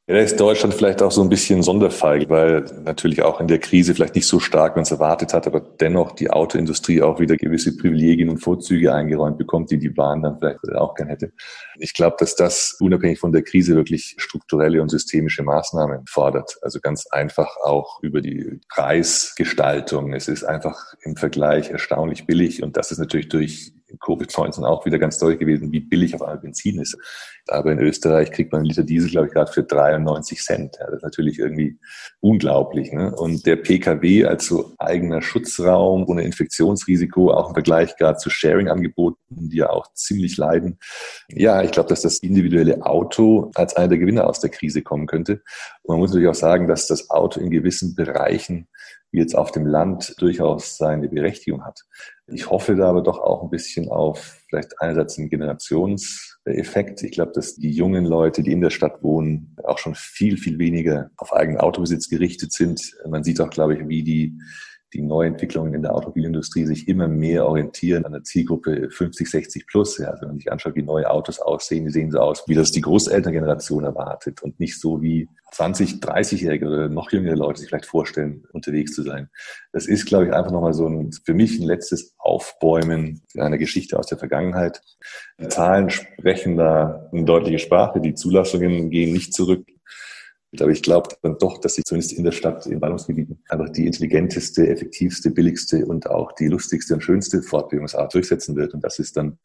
Ja, 0.08 0.14
da 0.14 0.22
ist 0.22 0.40
Deutschland 0.40 0.76
vielleicht 0.76 1.02
auch 1.02 1.10
so 1.10 1.24
ein 1.24 1.30
bisschen 1.30 1.64
Sonderfall, 1.64 2.30
weil 2.30 2.64
natürlich 2.84 3.24
auch 3.24 3.42
in 3.42 3.48
der 3.48 3.58
Krise 3.58 3.96
vielleicht 3.96 4.14
nicht 4.14 4.28
so 4.28 4.40
stark, 4.40 4.76
man 4.76 4.84
es 4.84 4.92
erwartet 4.92 5.34
hat, 5.34 5.48
aber 5.48 5.60
dennoch 5.60 6.12
die 6.12 6.30
Autoindustrie 6.30 7.02
auch 7.02 7.20
wieder 7.20 7.36
gewisse 7.38 7.76
Privilegien 7.76 8.30
und 8.30 8.38
Vorzüge 8.38 8.94
eingeräumt 8.94 9.40
bekommt, 9.40 9.72
die 9.72 9.80
die 9.80 9.90
Bahn 9.90 10.22
dann 10.22 10.38
vielleicht 10.38 10.60
auch 10.76 10.94
gern 10.94 11.08
hätte. 11.08 11.32
Ich 11.80 11.96
glaube, 11.96 12.18
dass 12.20 12.36
das 12.36 12.78
unabhängig 12.80 13.18
von 13.18 13.32
der 13.32 13.42
Krise 13.42 13.76
wirklich 13.76 14.14
strukturelle 14.20 14.80
und 14.80 14.90
systemische 14.90 15.42
Maßnahmen 15.42 16.06
fordert. 16.08 16.60
Also 16.62 16.82
ganz 16.82 17.08
einfach 17.08 17.58
auch 17.64 18.00
über 18.04 18.22
die 18.22 18.60
Preisgestaltung. 18.70 20.14
Es 20.14 20.28
ist 20.28 20.44
einfach 20.44 20.94
im 21.02 21.16
Vergleich 21.16 21.72
erstaunlich 21.72 22.28
billig 22.28 22.62
und 22.62 22.78
das 22.78 22.92
ist 22.92 23.00
natürlich 23.00 23.30
durch 23.30 23.74
Covid-19 24.00 24.64
auch 24.64 24.86
wieder 24.86 25.00
ganz 25.00 25.18
deutlich 25.18 25.40
gewesen, 25.40 25.72
wie 25.72 25.80
billig 25.80 26.16
auf 26.16 26.22
einmal 26.22 26.40
Benzin 26.40 26.80
ist. 26.80 26.98
Aber 27.48 27.72
in 27.72 27.80
Österreich 27.80 28.32
kriegt 28.32 28.52
man 28.52 28.60
einen 28.60 28.70
Liter 28.70 28.84
Diesel, 28.84 29.12
glaube 29.12 29.28
ich, 29.28 29.34
gerade 29.34 29.52
für 29.52 29.64
93 29.64 30.42
Cent. 30.42 30.78
Ja, 30.80 30.88
das 30.88 30.98
ist 30.98 31.04
natürlich 31.04 31.40
irgendwie 31.40 31.78
unglaublich. 32.20 32.92
Ne? 32.92 33.16
Und 33.16 33.46
der 33.46 33.58
Pkw 33.58 34.26
als 34.26 34.46
so 34.48 34.74
eigener 34.78 35.22
Schutzraum 35.22 36.06
ohne 36.08 36.24
Infektionsrisiko, 36.24 37.32
auch 37.32 37.50
im 37.50 37.54
Vergleich 37.54 37.96
gerade 37.98 38.18
zu 38.18 38.30
Sharing-Angeboten, 38.30 39.18
die 39.30 39.58
ja 39.58 39.70
auch 39.70 39.94
ziemlich 39.94 40.38
leiden. 40.38 40.80
Ja, 41.30 41.62
ich 41.62 41.72
glaube, 41.72 41.90
dass 41.90 42.02
das 42.02 42.20
individuelle 42.20 42.86
Auto 42.86 43.52
als 43.56 43.76
einer 43.76 43.90
der 43.90 44.00
Gewinner 44.00 44.28
aus 44.28 44.40
der 44.40 44.50
Krise 44.50 44.82
kommen 44.82 45.06
könnte. 45.06 45.42
Und 45.84 45.94
man 45.94 46.00
muss 46.00 46.10
natürlich 46.10 46.30
auch 46.30 46.36
sagen, 46.36 46.68
dass 46.68 46.88
das 46.88 47.10
Auto 47.10 47.40
in 47.40 47.52
gewissen 47.52 47.96
Bereichen 47.96 48.68
jetzt 49.18 49.36
auf 49.36 49.52
dem 49.52 49.66
Land 49.66 50.16
durchaus 50.20 50.78
seine 50.78 51.10
Berechtigung 51.10 51.64
hat. 51.64 51.82
Ich 52.28 52.50
hoffe 52.50 52.76
da 52.76 52.90
aber 52.90 53.04
doch 53.04 53.20
auch 53.20 53.44
ein 53.44 53.50
bisschen 53.50 53.90
auf 53.90 54.42
vielleicht 54.50 54.82
einerseits 54.82 55.18
einen 55.18 55.30
Generationseffekt. 55.30 57.04
Ich 57.04 57.12
glaube, 57.12 57.32
dass 57.34 57.56
die 57.56 57.72
jungen 57.72 58.06
Leute, 58.06 58.42
die 58.42 58.52
in 58.52 58.62
der 58.62 58.70
Stadt 58.70 59.04
wohnen, 59.04 59.56
auch 59.64 59.78
schon 59.78 59.96
viel, 59.96 60.38
viel 60.38 60.58
weniger 60.58 61.12
auf 61.18 61.34
eigenen 61.34 61.60
Autobesitz 61.60 62.10
gerichtet 62.10 62.52
sind. 62.52 62.96
Man 63.08 63.24
sieht 63.24 63.40
auch, 63.42 63.50
glaube 63.50 63.76
ich, 63.76 63.88
wie 63.88 64.04
die 64.04 64.40
die 64.96 65.02
Neuentwicklungen 65.02 65.74
in 65.74 65.82
der 65.82 65.94
Automobilindustrie 65.94 66.66
sich 66.66 66.88
immer 66.88 67.08
mehr 67.08 67.46
orientieren 67.46 68.06
an 68.06 68.14
der 68.14 68.24
Zielgruppe 68.24 68.90
50, 68.90 69.30
60 69.30 69.68
plus. 69.68 69.98
Ja, 69.98 70.08
also 70.08 70.22
wenn 70.22 70.30
man 70.30 70.38
sich 70.38 70.52
anschaut, 70.52 70.76
wie 70.76 70.84
neue 70.84 71.10
Autos 71.10 71.40
aussehen, 71.40 71.86
die 71.86 71.92
sehen 71.92 72.12
so 72.12 72.20
aus, 72.20 72.44
wie 72.48 72.56
das 72.56 72.72
die 72.72 72.82
Großelterngeneration 72.82 73.84
erwartet 73.84 74.42
und 74.42 74.60
nicht 74.60 74.80
so 74.80 75.02
wie 75.02 75.28
20, 75.52 75.96
30-jährige 75.96 76.68
oder 76.68 76.90
noch 76.90 77.12
jüngere 77.12 77.36
Leute 77.36 77.60
sich 77.60 77.70
vielleicht 77.70 77.86
vorstellen, 77.86 78.46
unterwegs 78.54 78.96
zu 78.96 79.04
sein. 79.04 79.30
Das 79.74 79.86
ist, 79.86 80.06
glaube 80.06 80.26
ich, 80.26 80.34
einfach 80.34 80.52
nochmal 80.52 80.74
so 80.74 80.88
ein, 80.88 81.12
für 81.12 81.34
mich 81.34 81.60
ein 81.60 81.68
letztes 81.68 82.16
Aufbäumen 82.18 83.22
einer 83.38 83.58
Geschichte 83.58 84.00
aus 84.00 84.08
der 84.08 84.18
Vergangenheit. 84.18 84.82
Die 85.40 85.50
Zahlen 85.50 85.90
sprechen 85.90 86.56
da 86.56 87.10
eine 87.12 87.26
deutliche 87.26 87.60
Sprache. 87.60 88.00
Die 88.00 88.14
Zulassungen 88.14 88.90
gehen 88.90 89.12
nicht 89.12 89.34
zurück. 89.34 89.66
Aber 90.62 90.72
ich 90.72 90.82
glaube 90.82 91.10
dann 91.22 91.38
doch, 91.38 91.60
dass 91.60 91.76
sich 91.76 91.86
zumindest 91.86 92.14
in 92.14 92.24
der 92.24 92.32
Stadt, 92.32 92.66
in 92.66 92.80
Ballungsgebieten, 92.80 93.40
einfach 93.50 93.70
die 93.70 93.86
intelligenteste, 93.86 94.68
effektivste, 94.68 95.32
billigste 95.32 95.86
und 95.86 96.10
auch 96.10 96.32
die 96.34 96.48
lustigste 96.48 96.94
und 96.94 97.02
schönste 97.02 97.42
Fortbewegungsart 97.42 98.14
durchsetzen 98.14 98.56
wird. 98.56 98.74
Und 98.74 98.84
das 98.84 99.00
ist 99.00 99.18
dann 99.18 99.38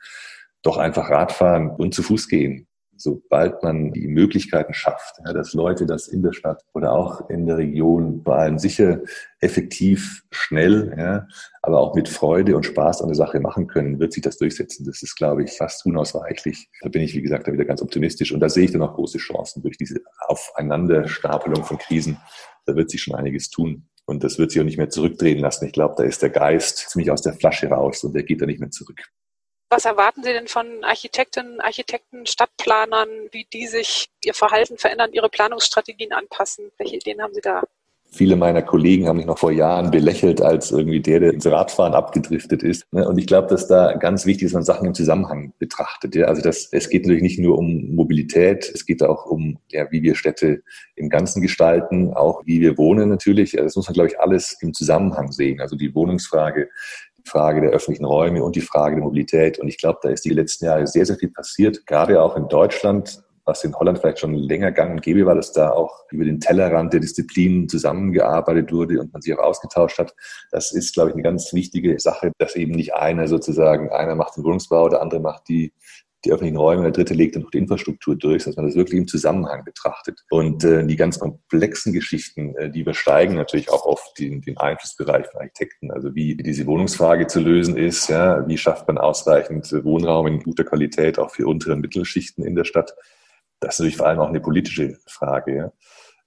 doch 0.62 0.76
einfach 0.76 1.10
Radfahren 1.10 1.70
und 1.70 1.94
zu 1.94 2.02
Fuß 2.02 2.28
gehen 2.28 2.66
sobald 3.00 3.62
man 3.62 3.92
die 3.92 4.06
Möglichkeiten 4.08 4.74
schafft, 4.74 5.16
ja, 5.24 5.32
dass 5.32 5.54
Leute 5.54 5.86
das 5.86 6.06
in 6.08 6.22
der 6.22 6.32
Stadt 6.32 6.62
oder 6.74 6.92
auch 6.92 7.30
in 7.30 7.46
der 7.46 7.56
Region 7.56 8.22
vor 8.24 8.36
allem 8.36 8.58
sicher, 8.58 9.00
effektiv, 9.40 10.22
schnell, 10.30 10.94
ja, 10.98 11.26
aber 11.62 11.80
auch 11.80 11.94
mit 11.94 12.08
Freude 12.08 12.56
und 12.56 12.66
Spaß 12.66 13.00
an 13.00 13.08
der 13.08 13.16
Sache 13.16 13.40
machen 13.40 13.66
können, 13.66 13.98
wird 13.98 14.12
sich 14.12 14.22
das 14.22 14.36
durchsetzen. 14.36 14.84
Das 14.84 15.02
ist, 15.02 15.16
glaube 15.16 15.44
ich, 15.44 15.52
fast 15.52 15.86
unausweichlich. 15.86 16.68
Da 16.82 16.90
bin 16.90 17.02
ich, 17.02 17.14
wie 17.14 17.22
gesagt, 17.22 17.48
da 17.48 17.52
wieder 17.52 17.64
ganz 17.64 17.80
optimistisch. 17.80 18.32
Und 18.32 18.40
da 18.40 18.48
sehe 18.48 18.64
ich 18.64 18.72
dann 18.72 18.82
auch 18.82 18.94
große 18.94 19.18
Chancen 19.18 19.62
durch 19.62 19.78
diese 19.78 20.00
Aufeinanderstapelung 20.28 21.64
von 21.64 21.78
Krisen. 21.78 22.18
Da 22.66 22.76
wird 22.76 22.90
sich 22.90 23.02
schon 23.02 23.14
einiges 23.14 23.48
tun. 23.48 23.88
Und 24.04 24.24
das 24.24 24.38
wird 24.38 24.50
sich 24.50 24.60
auch 24.60 24.64
nicht 24.64 24.78
mehr 24.78 24.90
zurückdrehen 24.90 25.38
lassen. 25.38 25.66
Ich 25.66 25.72
glaube, 25.72 25.94
da 25.96 26.02
ist 26.02 26.20
der 26.20 26.30
Geist 26.30 26.90
ziemlich 26.90 27.10
aus 27.10 27.22
der 27.22 27.32
Flasche 27.32 27.68
raus 27.68 28.04
und 28.04 28.12
der 28.14 28.24
geht 28.24 28.42
da 28.42 28.46
nicht 28.46 28.60
mehr 28.60 28.70
zurück. 28.70 29.00
Was 29.72 29.84
erwarten 29.84 30.24
Sie 30.24 30.32
denn 30.32 30.48
von 30.48 30.82
Architektinnen, 30.82 31.60
Architekten, 31.60 32.26
Stadtplanern, 32.26 33.08
wie 33.30 33.46
die 33.52 33.68
sich 33.68 34.08
ihr 34.24 34.34
Verhalten 34.34 34.78
verändern, 34.78 35.12
ihre 35.12 35.28
Planungsstrategien 35.28 36.12
anpassen? 36.12 36.72
Welche 36.76 36.96
Ideen 36.96 37.22
haben 37.22 37.34
Sie 37.34 37.40
da? 37.40 37.62
Viele 38.12 38.34
meiner 38.34 38.62
Kollegen 38.62 39.06
haben 39.06 39.18
mich 39.18 39.26
noch 39.26 39.38
vor 39.38 39.52
Jahren 39.52 39.92
belächelt 39.92 40.42
als 40.42 40.72
irgendwie 40.72 40.98
der, 40.98 41.20
der 41.20 41.32
ins 41.32 41.46
Radfahren 41.46 41.94
abgedriftet 41.94 42.64
ist. 42.64 42.84
Ne? 42.92 43.08
Und 43.08 43.18
ich 43.18 43.28
glaube, 43.28 43.46
dass 43.46 43.68
da 43.68 43.92
ganz 43.92 44.26
wichtig 44.26 44.46
ist, 44.46 44.54
man 44.54 44.64
Sachen 44.64 44.88
im 44.88 44.94
Zusammenhang 44.94 45.52
betrachtet. 45.60 46.16
Also 46.16 46.42
das, 46.42 46.68
es 46.72 46.90
geht 46.90 47.04
natürlich 47.04 47.22
nicht 47.22 47.38
nur 47.38 47.56
um 47.56 47.94
Mobilität, 47.94 48.68
es 48.74 48.84
geht 48.84 49.04
auch 49.04 49.26
um, 49.26 49.58
ja, 49.70 49.86
wie 49.92 50.02
wir 50.02 50.16
Städte 50.16 50.64
im 50.96 51.08
Ganzen 51.08 51.40
gestalten, 51.40 52.12
auch 52.12 52.42
wie 52.44 52.60
wir 52.60 52.76
wohnen 52.76 53.08
natürlich. 53.08 53.52
Das 53.52 53.76
muss 53.76 53.86
man, 53.86 53.94
glaube 53.94 54.08
ich, 54.08 54.18
alles 54.18 54.56
im 54.60 54.74
Zusammenhang 54.74 55.30
sehen. 55.30 55.60
Also 55.60 55.76
die 55.76 55.94
Wohnungsfrage, 55.94 56.68
Frage 57.24 57.60
der 57.60 57.70
öffentlichen 57.70 58.04
Räume 58.04 58.42
und 58.42 58.56
die 58.56 58.60
Frage 58.60 58.96
der 58.96 59.04
Mobilität. 59.04 59.58
Und 59.58 59.68
ich 59.68 59.78
glaube, 59.78 59.98
da 60.02 60.10
ist 60.10 60.24
die 60.24 60.30
letzten 60.30 60.66
Jahre 60.66 60.86
sehr, 60.86 61.06
sehr 61.06 61.16
viel 61.16 61.30
passiert, 61.30 61.86
gerade 61.86 62.22
auch 62.22 62.36
in 62.36 62.48
Deutschland 62.48 63.22
was 63.50 63.64
in 63.64 63.74
Holland 63.74 63.98
vielleicht 63.98 64.20
schon 64.20 64.34
länger 64.34 64.70
gang 64.70 64.92
und 64.92 65.02
gäbe 65.02 65.26
war, 65.26 65.34
dass 65.34 65.52
da 65.52 65.70
auch 65.70 66.04
über 66.10 66.24
den 66.24 66.40
Tellerrand 66.40 66.92
der 66.92 67.00
Disziplinen 67.00 67.68
zusammengearbeitet 67.68 68.72
wurde 68.72 69.00
und 69.00 69.12
man 69.12 69.22
sich 69.22 69.34
auch 69.34 69.42
ausgetauscht 69.42 69.98
hat. 69.98 70.14
Das 70.52 70.72
ist, 70.72 70.94
glaube 70.94 71.10
ich, 71.10 71.14
eine 71.14 71.22
ganz 71.22 71.52
wichtige 71.52 71.98
Sache, 71.98 72.32
dass 72.38 72.54
eben 72.54 72.72
nicht 72.72 72.94
einer 72.94 73.26
sozusagen, 73.28 73.90
einer 73.90 74.14
macht 74.14 74.36
den 74.36 74.44
Wohnungsbau, 74.44 74.88
der 74.88 75.02
andere 75.02 75.20
macht 75.20 75.48
die 75.48 75.72
die 76.24 76.32
öffentlichen 76.32 76.58
Räume, 76.58 76.82
der 76.82 76.92
dritte 76.92 77.14
legt 77.14 77.34
dann 77.34 77.42
noch 77.42 77.50
die 77.50 77.58
Infrastruktur 77.58 78.14
durch, 78.16 78.44
dass 78.44 78.56
man 78.56 78.66
das 78.66 78.74
wirklich 78.74 78.98
im 78.98 79.08
Zusammenhang 79.08 79.64
betrachtet. 79.64 80.20
Und 80.30 80.64
äh, 80.64 80.86
die 80.86 80.96
ganz 80.96 81.18
komplexen 81.18 81.92
Geschichten, 81.92 82.54
äh, 82.56 82.70
die 82.70 82.80
übersteigen 82.80 83.36
natürlich 83.36 83.70
auch 83.70 83.86
oft 83.86 84.18
den, 84.18 84.42
den 84.42 84.58
Einflussbereich 84.58 85.26
von 85.26 85.40
Architekten. 85.40 85.90
Also 85.90 86.14
wie 86.14 86.36
diese 86.36 86.66
Wohnungsfrage 86.66 87.26
zu 87.26 87.40
lösen 87.40 87.76
ist, 87.76 88.08
ja, 88.08 88.46
wie 88.46 88.58
schafft 88.58 88.86
man 88.86 88.98
ausreichend 88.98 89.72
Wohnraum 89.84 90.26
in 90.26 90.42
guter 90.42 90.64
Qualität 90.64 91.18
auch 91.18 91.30
für 91.30 91.46
untere 91.46 91.76
Mittelschichten 91.76 92.44
in 92.44 92.54
der 92.54 92.64
Stadt. 92.64 92.94
Das 93.60 93.74
ist 93.74 93.78
natürlich 93.80 93.96
vor 93.96 94.06
allem 94.06 94.20
auch 94.20 94.28
eine 94.28 94.40
politische 94.40 94.98
Frage. 95.06 95.56
Ja. 95.56 95.72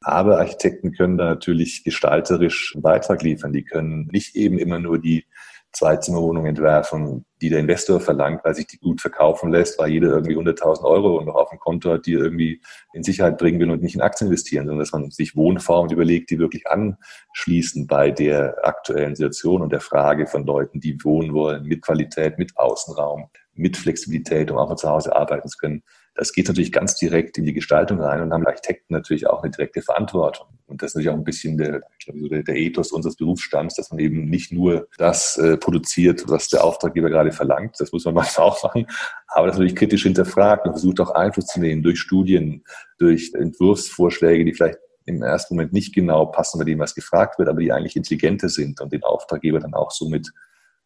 Aber 0.01 0.39
Architekten 0.39 0.91
können 0.91 1.17
da 1.17 1.25
natürlich 1.25 1.83
gestalterisch 1.83 2.73
einen 2.73 2.81
Beitrag 2.81 3.21
liefern. 3.21 3.53
Die 3.53 3.63
können 3.63 4.09
nicht 4.11 4.35
eben 4.35 4.57
immer 4.57 4.79
nur 4.79 4.99
die 4.99 5.25
Zweizimmerwohnung 5.73 6.45
entwerfen, 6.45 7.25
die 7.41 7.49
der 7.49 7.59
Investor 7.59 7.99
verlangt, 7.99 8.41
weil 8.43 8.53
sich 8.53 8.67
die 8.67 8.77
gut 8.77 9.01
verkaufen 9.01 9.51
lässt, 9.51 9.79
weil 9.79 9.89
jeder 9.89 10.09
irgendwie 10.09 10.37
100.000 10.37 10.83
Euro 10.83 11.21
noch 11.23 11.35
auf 11.35 11.49
dem 11.49 11.59
Konto 11.59 11.91
hat, 11.91 12.05
die 12.05 12.13
irgendwie 12.13 12.61
in 12.93 13.03
Sicherheit 13.03 13.37
bringen 13.37 13.59
will 13.59 13.71
und 13.71 13.81
nicht 13.81 13.95
in 13.95 14.01
Aktien 14.01 14.27
investieren, 14.27 14.67
sondern 14.67 14.79
dass 14.79 14.91
man 14.91 15.09
sich 15.09 15.35
Wohnformen 15.35 15.91
überlegt, 15.91 16.29
die 16.29 16.39
wirklich 16.39 16.65
anschließen 16.67 17.87
bei 17.87 18.11
der 18.11 18.55
aktuellen 18.63 19.15
Situation 19.15 19.61
und 19.63 19.73
der 19.73 19.81
Frage 19.81 20.27
von 20.27 20.45
Leuten, 20.45 20.79
die 20.79 21.03
wohnen 21.03 21.33
wollen, 21.33 21.63
mit 21.63 21.81
Qualität, 21.81 22.37
mit 22.37 22.55
Außenraum, 22.55 23.29
mit 23.55 23.75
Flexibilität, 23.75 24.51
um 24.51 24.57
auch 24.57 24.69
mal 24.69 24.75
zu 24.75 24.89
Hause 24.89 25.15
arbeiten 25.15 25.49
zu 25.49 25.57
können. 25.57 25.83
Das 26.15 26.31
geht 26.31 26.47
natürlich 26.47 26.71
ganz 26.71 26.95
direkt 26.95 27.37
in 27.39 27.45
die 27.45 27.53
Gestaltung 27.53 27.99
rein 27.99 28.21
und 28.21 28.31
haben 28.31 28.45
Architekten 28.45 28.93
natürlich 28.93 29.27
auch 29.27 29.41
eine 29.41 29.51
direkte 29.51 29.81
Verantwortung. 29.81 30.47
Und 30.67 30.81
das 30.81 30.91
ist 30.91 30.95
natürlich 30.95 31.09
auch 31.09 31.17
ein 31.17 31.23
bisschen 31.23 31.57
der, 31.57 31.81
ich 31.97 32.05
glaube, 32.05 32.29
der, 32.29 32.43
der 32.43 32.55
Ethos 32.55 32.91
unseres 32.91 33.15
Berufsstands, 33.15 33.75
dass 33.75 33.89
man 33.89 33.99
eben 33.99 34.29
nicht 34.29 34.51
nur 34.51 34.87
das 34.97 35.37
äh, 35.37 35.57
produziert, 35.57 36.23
was 36.27 36.49
der 36.49 36.63
Auftraggeber 36.63 37.09
gerade 37.09 37.31
verlangt, 37.31 37.75
das 37.79 37.91
muss 37.91 38.05
man 38.05 38.13
manchmal 38.15 38.47
auch 38.47 38.61
machen, 38.63 38.85
aber 39.27 39.47
das 39.47 39.55
natürlich 39.55 39.75
kritisch 39.75 40.03
hinterfragt 40.03 40.67
und 40.67 40.73
versucht 40.73 40.99
auch 40.99 41.11
Einfluss 41.11 41.47
zu 41.47 41.59
nehmen 41.59 41.81
durch 41.81 41.99
Studien, 41.99 42.63
durch 42.99 43.31
Entwurfsvorschläge, 43.33 44.45
die 44.45 44.53
vielleicht 44.53 44.77
im 45.05 45.21
ersten 45.21 45.55
Moment 45.55 45.73
nicht 45.73 45.93
genau 45.93 46.27
passen 46.27 46.59
bei 46.59 46.65
dem, 46.65 46.79
was 46.79 46.95
gefragt 46.95 47.39
wird, 47.39 47.49
aber 47.49 47.59
die 47.59 47.71
eigentlich 47.71 47.95
intelligenter 47.95 48.49
sind 48.49 48.79
und 48.81 48.93
den 48.93 49.03
Auftraggeber 49.03 49.59
dann 49.59 49.73
auch 49.73 49.91
somit 49.91 50.31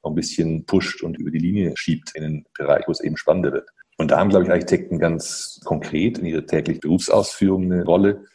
ein 0.03 0.15
bisschen 0.15 0.65
pusht 0.65 1.03
und 1.03 1.17
über 1.17 1.31
die 1.31 1.39
Linie 1.39 1.73
schiebt 1.75 2.15
in 2.15 2.23
den 2.23 2.45
Bereich, 2.57 2.87
wo 2.87 2.91
es 2.91 3.01
eben 3.01 3.17
spannender 3.17 3.51
wird. 3.51 3.69
Und 3.97 4.11
da 4.11 4.19
haben, 4.19 4.29
glaube 4.29 4.45
ich, 4.45 4.51
Architekten 4.51 4.99
ganz 4.99 5.59
konkret 5.65 6.19
in 6.19 6.25
ihrer 6.25 6.45
täglichen 6.45 6.81
Berufsausführung 6.81 7.71
eine 7.71 7.83
Rolle. 7.83 8.25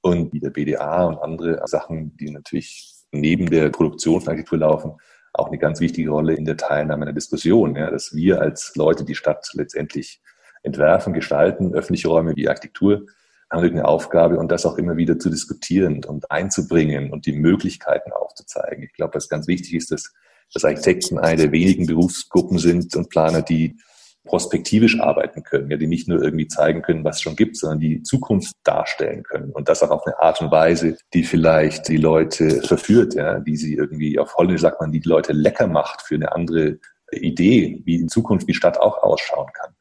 Und 0.00 0.32
wie 0.32 0.40
der 0.40 0.50
BDA 0.50 1.04
und 1.04 1.18
andere 1.18 1.60
Sachen, 1.66 2.16
die 2.16 2.30
natürlich 2.30 2.92
neben 3.12 3.48
der 3.50 3.68
Produktion 3.68 4.20
von 4.20 4.30
Architektur 4.30 4.58
laufen, 4.58 4.92
auch 5.34 5.48
eine 5.48 5.58
ganz 5.58 5.80
wichtige 5.80 6.10
Rolle 6.10 6.34
in 6.34 6.44
der 6.44 6.56
Teilnahme 6.56 7.04
der 7.04 7.14
Diskussion, 7.14 7.76
ja, 7.76 7.90
dass 7.90 8.14
wir 8.14 8.40
als 8.40 8.74
Leute 8.74 9.04
die 9.04 9.14
Stadt 9.14 9.48
letztendlich 9.54 10.20
entwerfen, 10.62 11.12
gestalten, 11.12 11.74
öffentliche 11.74 12.08
Räume 12.08 12.36
wie 12.36 12.48
Architektur, 12.48 13.06
haben 13.50 13.64
eine 13.64 13.84
Aufgabe 13.84 14.38
und 14.38 14.50
das 14.50 14.64
auch 14.64 14.78
immer 14.78 14.96
wieder 14.96 15.18
zu 15.18 15.28
diskutieren 15.28 16.04
und 16.04 16.30
einzubringen 16.30 17.12
und 17.12 17.26
die 17.26 17.34
Möglichkeiten 17.34 18.10
aufzuzeigen. 18.12 18.82
Ich 18.82 18.94
glaube, 18.94 19.14
was 19.14 19.28
ganz 19.28 19.46
wichtig 19.46 19.74
ist, 19.74 19.90
dass, 19.90 20.12
dass 20.52 20.64
Architekten 20.64 21.18
eine 21.18 21.42
der 21.42 21.52
wenigen 21.52 21.86
Berufsgruppen 21.86 22.58
sind 22.58 22.96
und 22.96 23.10
Planer, 23.10 23.42
die 23.42 23.76
prospektivisch 24.24 25.00
arbeiten 25.00 25.42
können, 25.42 25.70
ja, 25.70 25.76
die 25.76 25.88
nicht 25.88 26.08
nur 26.08 26.22
irgendwie 26.22 26.46
zeigen 26.46 26.82
können, 26.82 27.04
was 27.04 27.16
es 27.16 27.22
schon 27.22 27.34
gibt, 27.34 27.56
sondern 27.56 27.80
die 27.80 28.02
Zukunft 28.02 28.54
darstellen 28.62 29.24
können 29.24 29.50
und 29.50 29.68
das 29.68 29.82
auch 29.82 29.90
auf 29.90 30.06
eine 30.06 30.18
Art 30.20 30.40
und 30.40 30.50
Weise, 30.50 30.96
die 31.12 31.24
vielleicht 31.24 31.88
die 31.88 31.96
Leute 31.96 32.62
verführt, 32.62 33.14
ja, 33.14 33.40
die 33.40 33.56
sie 33.56 33.74
irgendwie 33.74 34.18
auf 34.18 34.36
Holländisch 34.36 34.62
sagt 34.62 34.80
man, 34.80 34.92
die, 34.92 35.00
die 35.00 35.08
Leute 35.08 35.32
lecker 35.32 35.66
macht 35.66 36.02
für 36.02 36.14
eine 36.14 36.32
andere 36.32 36.78
Idee, 37.10 37.82
wie 37.84 37.96
in 37.96 38.08
Zukunft 38.08 38.48
die 38.48 38.54
Stadt 38.54 38.78
auch 38.78 39.02
ausschauen 39.02 39.50
kann. 39.52 39.74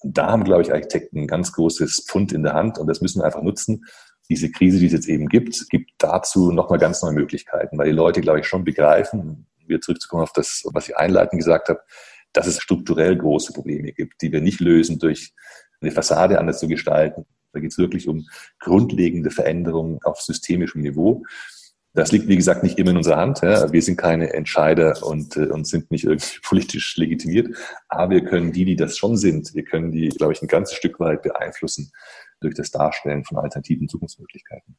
Und 0.00 0.16
da 0.16 0.28
haben, 0.28 0.44
glaube 0.44 0.62
ich, 0.62 0.72
Architekten 0.72 1.20
ein 1.20 1.26
ganz 1.26 1.52
großes 1.52 2.06
Pfund 2.08 2.32
in 2.32 2.42
der 2.42 2.54
Hand 2.54 2.78
und 2.78 2.86
das 2.86 3.00
müssen 3.00 3.20
wir 3.20 3.26
einfach 3.26 3.42
nutzen. 3.42 3.84
Diese 4.28 4.50
Krise, 4.50 4.78
die 4.78 4.86
es 4.86 4.92
jetzt 4.92 5.08
eben 5.08 5.28
gibt, 5.28 5.68
gibt 5.70 5.90
dazu 5.98 6.52
nochmal 6.52 6.78
ganz 6.78 7.02
neue 7.02 7.12
Möglichkeiten, 7.12 7.78
weil 7.78 7.86
die 7.86 7.96
Leute, 7.96 8.20
glaube 8.20 8.40
ich, 8.40 8.46
schon 8.46 8.64
begreifen, 8.64 9.46
wieder 9.66 9.80
zurückzukommen 9.80 10.22
auf 10.22 10.32
das, 10.32 10.62
was 10.72 10.88
ich 10.88 10.96
einleitend 10.96 11.38
gesagt 11.38 11.68
habe, 11.68 11.80
dass 12.32 12.46
es 12.46 12.60
strukturell 12.60 13.16
große 13.16 13.52
Probleme 13.52 13.92
gibt, 13.92 14.22
die 14.22 14.32
wir 14.32 14.40
nicht 14.40 14.60
lösen 14.60 14.98
durch 14.98 15.32
eine 15.80 15.90
Fassade 15.90 16.38
anders 16.38 16.60
zu 16.60 16.68
gestalten. 16.68 17.26
Da 17.52 17.60
geht 17.60 17.72
es 17.72 17.78
wirklich 17.78 18.08
um 18.08 18.28
grundlegende 18.60 19.30
Veränderungen 19.30 19.98
auf 20.04 20.20
systemischem 20.20 20.82
Niveau. 20.82 21.24
Das 21.92 22.12
liegt, 22.12 22.28
wie 22.28 22.36
gesagt, 22.36 22.62
nicht 22.62 22.78
immer 22.78 22.92
in 22.92 22.98
unserer 22.98 23.16
Hand. 23.16 23.42
Wir 23.42 23.82
sind 23.82 23.96
keine 23.96 24.32
Entscheider 24.32 25.02
und, 25.02 25.36
äh, 25.36 25.46
und 25.46 25.66
sind 25.66 25.90
nicht 25.90 26.04
irgendwie 26.04 26.38
politisch 26.44 26.96
legitimiert. 26.96 27.56
Aber 27.88 28.14
wir 28.14 28.24
können 28.24 28.52
die, 28.52 28.64
die 28.64 28.76
das 28.76 28.96
schon 28.96 29.16
sind, 29.16 29.54
wir 29.54 29.64
können 29.64 29.90
die, 29.90 30.08
glaube 30.10 30.32
ich, 30.32 30.40
ein 30.40 30.48
ganzes 30.48 30.76
Stück 30.76 31.00
weit 31.00 31.22
beeinflussen 31.22 31.90
durch 32.40 32.54
das 32.54 32.70
Darstellen 32.70 33.24
von 33.24 33.38
alternativen 33.38 33.88
Zukunftsmöglichkeiten. 33.88 34.76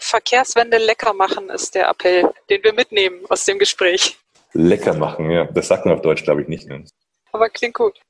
Verkehrswende 0.00 0.78
lecker 0.78 1.12
machen 1.12 1.48
ist 1.48 1.74
der 1.74 1.88
Appell, 1.88 2.28
den 2.50 2.62
wir 2.62 2.72
mitnehmen 2.72 3.20
aus 3.28 3.44
dem 3.44 3.58
Gespräch. 3.58 4.18
Lecker 4.52 4.94
machen, 4.94 5.30
ja. 5.30 5.44
Das 5.44 5.68
sagt 5.68 5.84
man 5.84 5.94
auf 5.94 6.02
Deutsch, 6.02 6.24
glaube 6.24 6.42
ich, 6.42 6.48
nicht. 6.48 6.68
Ne? 6.68 6.84
Aber 7.32 7.48
klingt 7.48 7.74
gut. 7.74 8.00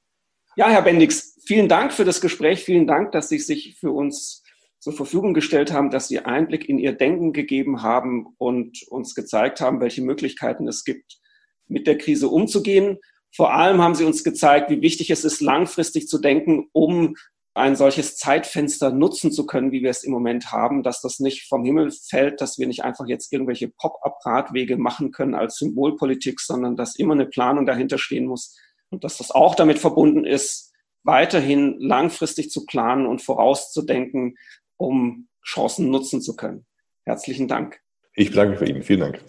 Ja, 0.56 0.68
Herr 0.68 0.82
Bendix, 0.82 1.36
vielen 1.46 1.68
Dank 1.68 1.92
für 1.92 2.04
das 2.04 2.20
Gespräch. 2.20 2.64
Vielen 2.64 2.86
Dank, 2.86 3.12
dass 3.12 3.28
Sie 3.28 3.38
sich 3.38 3.76
für 3.78 3.92
uns 3.92 4.42
zur 4.80 4.92
Verfügung 4.92 5.34
gestellt 5.34 5.72
haben, 5.72 5.90
dass 5.90 6.08
Sie 6.08 6.20
Einblick 6.20 6.68
in 6.68 6.78
Ihr 6.78 6.92
Denken 6.92 7.32
gegeben 7.32 7.82
haben 7.82 8.34
und 8.38 8.82
uns 8.88 9.14
gezeigt 9.14 9.60
haben, 9.60 9.80
welche 9.80 10.02
Möglichkeiten 10.02 10.68
es 10.68 10.84
gibt, 10.84 11.18
mit 11.66 11.86
der 11.86 11.98
Krise 11.98 12.28
umzugehen. 12.28 12.98
Vor 13.34 13.52
allem 13.52 13.82
haben 13.82 13.94
Sie 13.94 14.04
uns 14.04 14.24
gezeigt, 14.24 14.70
wie 14.70 14.82
wichtig 14.82 15.10
es 15.10 15.24
ist, 15.24 15.40
langfristig 15.40 16.08
zu 16.08 16.18
denken, 16.18 16.68
um 16.72 17.16
ein 17.58 17.76
solches 17.76 18.16
Zeitfenster 18.16 18.90
nutzen 18.90 19.32
zu 19.32 19.46
können, 19.46 19.72
wie 19.72 19.82
wir 19.82 19.90
es 19.90 20.04
im 20.04 20.12
Moment 20.12 20.52
haben, 20.52 20.82
dass 20.82 21.00
das 21.02 21.20
nicht 21.20 21.48
vom 21.48 21.64
Himmel 21.64 21.90
fällt, 21.90 22.40
dass 22.40 22.58
wir 22.58 22.66
nicht 22.66 22.84
einfach 22.84 23.06
jetzt 23.06 23.32
irgendwelche 23.32 23.68
Pop-up-Radwege 23.68 24.76
machen 24.76 25.10
können 25.10 25.34
als 25.34 25.56
Symbolpolitik, 25.56 26.40
sondern 26.40 26.76
dass 26.76 26.96
immer 26.96 27.14
eine 27.14 27.26
Planung 27.26 27.66
dahinter 27.66 27.98
stehen 27.98 28.26
muss 28.26 28.56
und 28.90 29.04
dass 29.04 29.18
das 29.18 29.30
auch 29.30 29.54
damit 29.54 29.78
verbunden 29.78 30.24
ist, 30.24 30.72
weiterhin 31.04 31.76
langfristig 31.78 32.50
zu 32.50 32.66
planen 32.66 33.06
und 33.06 33.22
vorauszudenken, 33.22 34.36
um 34.76 35.28
Chancen 35.44 35.90
nutzen 35.90 36.20
zu 36.22 36.36
können. 36.36 36.66
Herzlichen 37.04 37.48
Dank. 37.48 37.80
Ich 38.14 38.30
bedanke 38.30 38.52
mich 38.52 38.60
bei 38.60 38.66
Ihnen. 38.66 38.82
Vielen 38.82 39.00
Dank. 39.00 39.24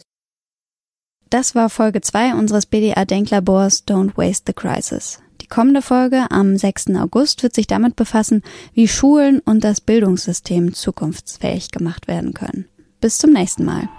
Das 1.30 1.54
war 1.54 1.70
Folge 1.70 2.02
2 2.02 2.34
unseres 2.34 2.65
BDA 2.65 3.06
Denklabors 3.06 3.86
Don't 3.88 4.18
Waste 4.18 4.46
the 4.48 4.54
Crisis. 4.54 5.22
Kommende 5.50 5.82
Folge 5.82 6.30
am 6.30 6.58
6. 6.58 6.96
August 6.98 7.42
wird 7.42 7.56
sich 7.56 7.66
damit 7.66 7.96
befassen, 7.96 8.44
wie 8.74 8.88
Schulen 8.88 9.40
und 9.40 9.64
das 9.64 9.82
Bildungssystem 9.82 10.76
zukunftsfähig 10.76 11.72
gemacht 11.72 12.08
werden 12.08 12.36
können. 12.36 12.66
Bis 13.02 13.18
zum 13.18 13.34
nächsten 13.34 13.66
Mal. 13.66 13.90